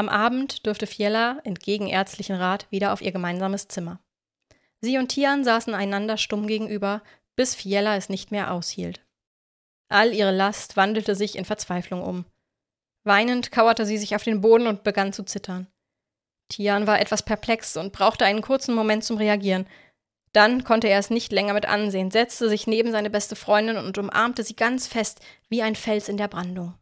Am 0.00 0.08
Abend 0.08 0.64
durfte 0.64 0.86
Fiella 0.86 1.40
entgegen 1.42 1.88
ärztlichen 1.88 2.36
Rat 2.36 2.68
wieder 2.70 2.92
auf 2.92 3.02
ihr 3.02 3.10
gemeinsames 3.10 3.66
Zimmer. 3.66 3.98
Sie 4.80 4.96
und 4.96 5.08
Tian 5.08 5.42
saßen 5.42 5.74
einander 5.74 6.16
stumm 6.16 6.46
gegenüber, 6.46 7.02
bis 7.34 7.56
Fiella 7.56 7.96
es 7.96 8.08
nicht 8.08 8.30
mehr 8.30 8.52
aushielt. 8.52 9.04
All 9.88 10.14
ihre 10.14 10.30
Last 10.30 10.76
wandelte 10.76 11.16
sich 11.16 11.36
in 11.36 11.44
Verzweiflung 11.44 12.02
um. 12.02 12.24
Weinend 13.02 13.50
kauerte 13.50 13.86
sie 13.86 13.98
sich 13.98 14.14
auf 14.14 14.22
den 14.22 14.40
Boden 14.40 14.68
und 14.68 14.84
begann 14.84 15.12
zu 15.12 15.24
zittern. 15.24 15.66
Tian 16.48 16.86
war 16.86 17.00
etwas 17.00 17.24
perplex 17.24 17.76
und 17.76 17.92
brauchte 17.92 18.24
einen 18.24 18.42
kurzen 18.42 18.74
Moment 18.74 19.02
zum 19.02 19.16
Reagieren. 19.16 19.66
Dann 20.32 20.62
konnte 20.62 20.88
er 20.88 20.98
es 20.98 21.10
nicht 21.10 21.32
länger 21.32 21.54
mit 21.54 21.66
ansehen, 21.66 22.10
setzte 22.10 22.48
sich 22.48 22.66
neben 22.66 22.92
seine 22.92 23.10
beste 23.10 23.34
Freundin 23.34 23.76
und 23.76 23.98
umarmte 23.98 24.44
sie 24.44 24.54
ganz 24.54 24.86
fest 24.86 25.20
wie 25.48 25.62
ein 25.62 25.74
Fels 25.74 26.08
in 26.08 26.18
der 26.18 26.28
Brandung. 26.28 26.74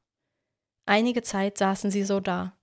Einige 0.85 1.23
Zeit 1.23 1.57
saßen 1.57 1.91
sie 1.91 2.05
so 2.05 2.21
da. 2.21 2.56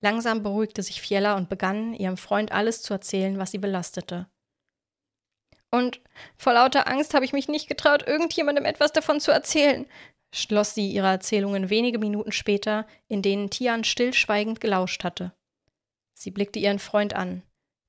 Langsam 0.00 0.42
beruhigte 0.42 0.82
sich 0.82 1.00
Fiella 1.00 1.36
und 1.36 1.48
begann, 1.48 1.94
ihrem 1.94 2.16
Freund 2.16 2.52
alles 2.52 2.82
zu 2.82 2.92
erzählen, 2.92 3.38
was 3.38 3.50
sie 3.50 3.58
belastete. 3.58 4.26
Und 5.70 6.00
vor 6.36 6.52
lauter 6.52 6.86
Angst 6.86 7.14
habe 7.14 7.24
ich 7.24 7.32
mich 7.32 7.48
nicht 7.48 7.68
getraut, 7.68 8.06
irgendjemandem 8.06 8.64
etwas 8.64 8.92
davon 8.92 9.20
zu 9.20 9.30
erzählen 9.30 9.86
schloss 10.36 10.74
sie 10.74 10.90
ihre 10.90 11.08
Erzählungen 11.08 11.70
wenige 11.70 11.98
Minuten 11.98 12.32
später, 12.32 12.86
in 13.08 13.22
denen 13.22 13.50
Tian 13.50 13.84
stillschweigend 13.84 14.60
gelauscht 14.60 15.04
hatte. 15.04 15.32
Sie 16.14 16.30
blickte 16.30 16.58
ihren 16.58 16.78
Freund 16.78 17.14
an. 17.14 17.42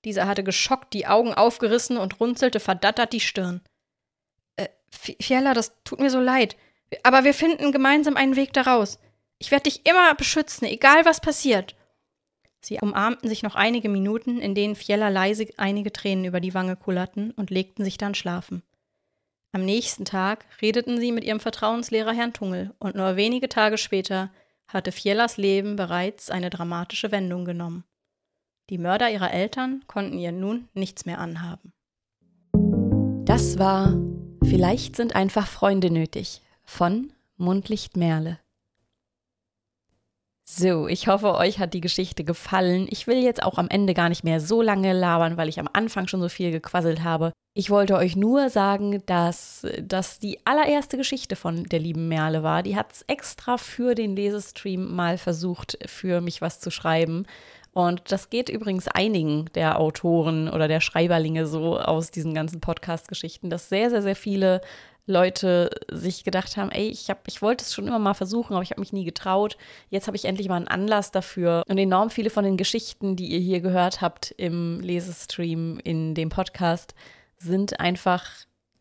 Dieser 0.05 0.27
hatte 0.27 0.43
geschockt 0.43 0.93
die 0.93 1.07
Augen 1.07 1.33
aufgerissen 1.33 1.97
und 1.97 2.19
runzelte 2.19 2.59
verdattert 2.59 3.13
die 3.13 3.19
Stirn. 3.19 3.61
Äh, 4.55 4.69
Fiella, 4.89 5.53
das 5.53 5.73
tut 5.83 5.99
mir 5.99 6.09
so 6.09 6.19
leid. 6.19 6.55
Aber 7.03 7.23
wir 7.23 7.33
finden 7.33 7.71
gemeinsam 7.71 8.15
einen 8.15 8.35
Weg 8.35 8.53
daraus. 8.53 8.99
Ich 9.39 9.51
werde 9.51 9.63
dich 9.63 9.85
immer 9.85 10.15
beschützen, 10.15 10.65
egal 10.67 11.03
was 11.05 11.19
passiert. 11.19 11.75
Sie 12.61 12.79
umarmten 12.81 13.29
sich 13.29 13.43
noch 13.43 13.55
einige 13.55 13.89
Minuten, 13.89 14.39
in 14.39 14.55
denen 14.55 14.75
Fiella 14.75 15.09
leise 15.09 15.47
einige 15.57 15.91
Tränen 15.93 16.25
über 16.25 16.39
die 16.39 16.53
Wange 16.53 16.75
kullerten 16.75 17.31
und 17.31 17.49
legten 17.49 17.83
sich 17.83 17.97
dann 17.97 18.15
schlafen. 18.15 18.63
Am 19.51 19.63
nächsten 19.63 20.05
Tag 20.05 20.45
redeten 20.61 20.99
sie 20.99 21.11
mit 21.11 21.23
ihrem 21.23 21.39
Vertrauenslehrer 21.39 22.13
Herrn 22.13 22.33
Tungel 22.33 22.73
und 22.79 22.95
nur 22.95 23.15
wenige 23.15 23.49
Tage 23.49 23.77
später 23.77 24.31
hatte 24.67 24.91
Fiellas 24.91 25.37
Leben 25.37 25.75
bereits 25.75 26.29
eine 26.29 26.49
dramatische 26.49 27.11
Wendung 27.11 27.45
genommen. 27.45 27.85
Die 28.69 28.77
Mörder 28.77 29.09
ihrer 29.09 29.33
Eltern 29.33 29.83
konnten 29.87 30.19
ihr 30.19 30.33
nun 30.33 30.67
nichts 30.73 31.05
mehr 31.05 31.19
anhaben. 31.19 31.71
Das 33.25 33.57
war 33.57 33.95
Vielleicht 34.49 34.95
sind 34.95 35.13
einfach 35.13 35.45
Freunde 35.45 35.91
nötig 35.91 36.41
von 36.63 37.11
Mundlicht 37.35 37.97
Merle. 37.97 38.39
So, 40.49 40.87
ich 40.87 41.09
hoffe, 41.09 41.35
euch 41.35 41.59
hat 41.59 41.73
die 41.73 41.81
Geschichte 41.81 42.23
gefallen. 42.23 42.87
Ich 42.89 43.05
will 43.05 43.21
jetzt 43.21 43.43
auch 43.43 43.57
am 43.57 43.67
Ende 43.67 43.93
gar 43.93 44.07
nicht 44.07 44.23
mehr 44.23 44.39
so 44.39 44.61
lange 44.61 44.93
labern, 44.93 45.35
weil 45.35 45.49
ich 45.49 45.59
am 45.59 45.67
Anfang 45.73 46.07
schon 46.07 46.21
so 46.21 46.29
viel 46.29 46.51
gequasselt 46.51 47.03
habe. 47.03 47.33
Ich 47.53 47.69
wollte 47.69 47.97
euch 47.97 48.15
nur 48.15 48.49
sagen, 48.49 49.03
dass 49.07 49.67
das 49.81 50.19
die 50.19 50.39
allererste 50.45 50.95
Geschichte 50.95 51.35
von 51.35 51.65
der 51.65 51.79
lieben 51.79 52.07
Merle 52.07 52.43
war. 52.43 52.63
Die 52.63 52.77
hat 52.77 52.93
es 52.93 53.01
extra 53.07 53.57
für 53.57 53.93
den 53.93 54.15
Lesestream 54.15 54.95
mal 54.95 55.17
versucht, 55.17 55.77
für 55.85 56.21
mich 56.21 56.41
was 56.41 56.61
zu 56.61 56.71
schreiben. 56.71 57.25
Und 57.73 58.09
das 58.11 58.29
geht 58.29 58.47
übrigens 58.47 58.87
einigen 58.87 59.49
der 59.53 59.79
Autoren 59.79 60.47
oder 60.47 60.69
der 60.69 60.79
Schreiberlinge 60.79 61.45
so 61.45 61.77
aus 61.77 62.09
diesen 62.09 62.33
ganzen 62.33 62.61
Podcast-Geschichten, 62.61 63.49
dass 63.49 63.67
sehr, 63.67 63.89
sehr, 63.89 64.01
sehr 64.01 64.15
viele 64.15 64.61
Leute 65.07 65.69
sich 65.89 66.25
gedacht 66.25 66.57
haben, 66.57 66.69
ey, 66.69 66.89
ich, 66.89 67.09
hab, 67.09 67.27
ich 67.27 67.41
wollte 67.41 67.63
es 67.63 67.73
schon 67.73 67.87
immer 67.87 67.97
mal 67.97 68.13
versuchen, 68.13 68.53
aber 68.53 68.61
ich 68.61 68.71
habe 68.71 68.81
mich 68.81 68.93
nie 68.93 69.05
getraut. 69.05 69.57
Jetzt 69.89 70.07
habe 70.07 70.17
ich 70.17 70.25
endlich 70.25 70.49
mal 70.49 70.57
einen 70.57 70.67
Anlass 70.67 71.11
dafür. 71.11 71.63
Und 71.67 71.77
enorm 71.77 72.09
viele 72.09 72.29
von 72.29 72.43
den 72.43 72.57
Geschichten, 72.57 73.15
die 73.15 73.27
ihr 73.27 73.39
hier 73.39 73.61
gehört 73.61 74.01
habt 74.01 74.31
im 74.37 74.81
Lesestream, 74.81 75.79
in 75.81 76.13
dem 76.13 76.27
Podcast, 76.27 76.93
sind 77.37 77.79
einfach 77.79 78.25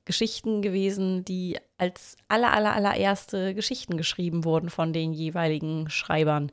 Geschichten 0.05 0.63
gewesen, 0.63 1.25
die 1.25 1.59
als 1.79 2.17
aller, 2.29 2.53
aller, 2.53 2.75
allererste 2.75 3.55
Geschichten 3.55 3.97
geschrieben 3.97 4.45
wurden 4.45 4.69
von 4.69 4.93
den 4.93 5.13
jeweiligen 5.13 5.89
Schreibern. 5.91 6.51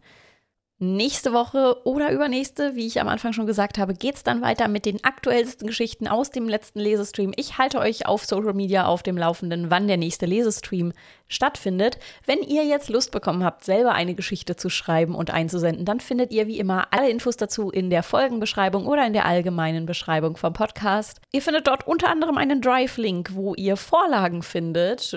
Nächste 0.80 1.32
Woche 1.32 1.78
oder 1.86 2.12
übernächste, 2.12 2.76
wie 2.76 2.88
ich 2.88 3.00
am 3.00 3.08
Anfang 3.08 3.32
schon 3.32 3.46
gesagt 3.46 3.78
habe, 3.78 3.94
geht 3.94 4.16
es 4.16 4.24
dann 4.24 4.42
weiter 4.42 4.68
mit 4.68 4.86
den 4.86 5.02
aktuellsten 5.04 5.68
Geschichten 5.68 6.08
aus 6.08 6.30
dem 6.30 6.50
letzten 6.50 6.80
Lesestream. 6.80 7.32
Ich 7.38 7.58
halte 7.58 7.80
euch 7.80 8.06
auf 8.06 8.26
Social 8.26 8.54
Media 8.54 8.86
auf 8.86 9.02
dem 9.02 9.18
Laufenden, 9.18 9.70
wann 9.70 9.88
der 9.88 9.98
nächste 9.98 10.26
Lesestream 10.26 10.92
stattfindet. 11.28 12.00
Wenn 12.26 12.42
ihr 12.42 12.66
jetzt 12.66 12.90
Lust 12.90 13.12
bekommen 13.12 13.44
habt, 13.46 13.64
selber 13.64 13.94
eine 13.94 14.16
Geschichte 14.16 14.56
zu 14.56 14.70
schreiben 14.70 15.16
und 15.16 15.32
einzusenden, 15.32 15.86
dann 15.86 16.00
findet 16.00 16.34
ihr 16.34 16.48
wie 16.48 16.60
immer 16.60 16.88
alle 16.92 17.10
Infos 17.10 17.38
dazu 17.38 17.70
in 17.70 17.90
der 17.90 18.04
Folgenbeschreibung 18.04 18.86
oder 18.88 19.06
in 19.06 19.14
der 19.14 19.26
allgemeinen 19.26 19.86
Beschreibung 19.86 20.38
vom 20.38 20.54
Podcast. 20.54 21.22
Ihr 21.32 21.42
findet 21.42 21.68
dort 21.68 21.88
unter 21.88 22.10
anderem 22.10 22.38
einen 22.38 22.62
Drive-Link, 22.62 23.36
wo 23.36 23.54
ihr 23.54 23.78
Vorlagen 23.78 24.42
findet, 24.42 25.16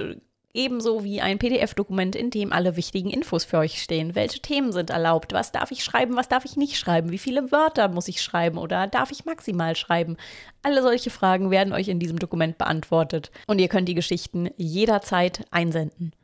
Ebenso 0.57 1.05
wie 1.05 1.21
ein 1.21 1.39
PDF-Dokument, 1.39 2.17
in 2.17 2.31
dem 2.31 2.51
alle 2.51 2.77
wichtigen 2.77 3.11
Infos 3.11 3.45
für 3.45 3.59
euch 3.59 3.83
stehen. 3.83 4.15
Welche 4.15 4.41
Themen 4.41 4.73
sind 4.73 4.89
erlaubt? 4.89 5.35
Was 5.35 5.53
darf 5.53 5.71
ich 5.71 5.85
schreiben? 5.85 6.17
Was 6.17 6.29
darf 6.29 6.47
ich 6.47 6.57
nicht 6.57 6.79
schreiben? 6.79 7.11
Wie 7.11 7.19
viele 7.19 7.53
Wörter 7.53 7.89
muss 7.89 8.09
ich 8.09 8.23
schreiben 8.23 8.57
oder 8.57 8.87
darf 8.87 9.11
ich 9.11 9.27
maximal 9.27 9.77
schreiben? 9.77 10.17
Alle 10.63 10.81
solche 10.81 11.11
Fragen 11.11 11.51
werden 11.51 11.75
euch 11.75 11.89
in 11.89 12.01
diesem 12.01 12.19
Dokument 12.19 12.57
beantwortet 12.57 13.31
und 13.47 13.59
ihr 13.59 13.69
könnt 13.69 13.87
die 13.87 13.95
Geschichten 13.95 14.49
jederzeit 14.57 15.45
einsenden. 15.51 16.15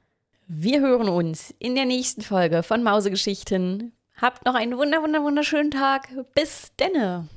Wir 0.49 0.81
hören 0.81 1.11
uns 1.11 1.55
in 1.59 1.75
der 1.75 1.85
nächsten 1.85 2.23
Folge 2.23 2.63
von 2.63 2.83
Mausegeschichten. 2.83 3.93
Habt 4.17 4.47
noch 4.47 4.55
einen 4.55 4.79
wunder, 4.79 5.03
wunder, 5.03 5.23
wunderschönen 5.23 5.71
Tag. 5.71 6.09
Bis 6.35 6.73
denne! 6.81 7.29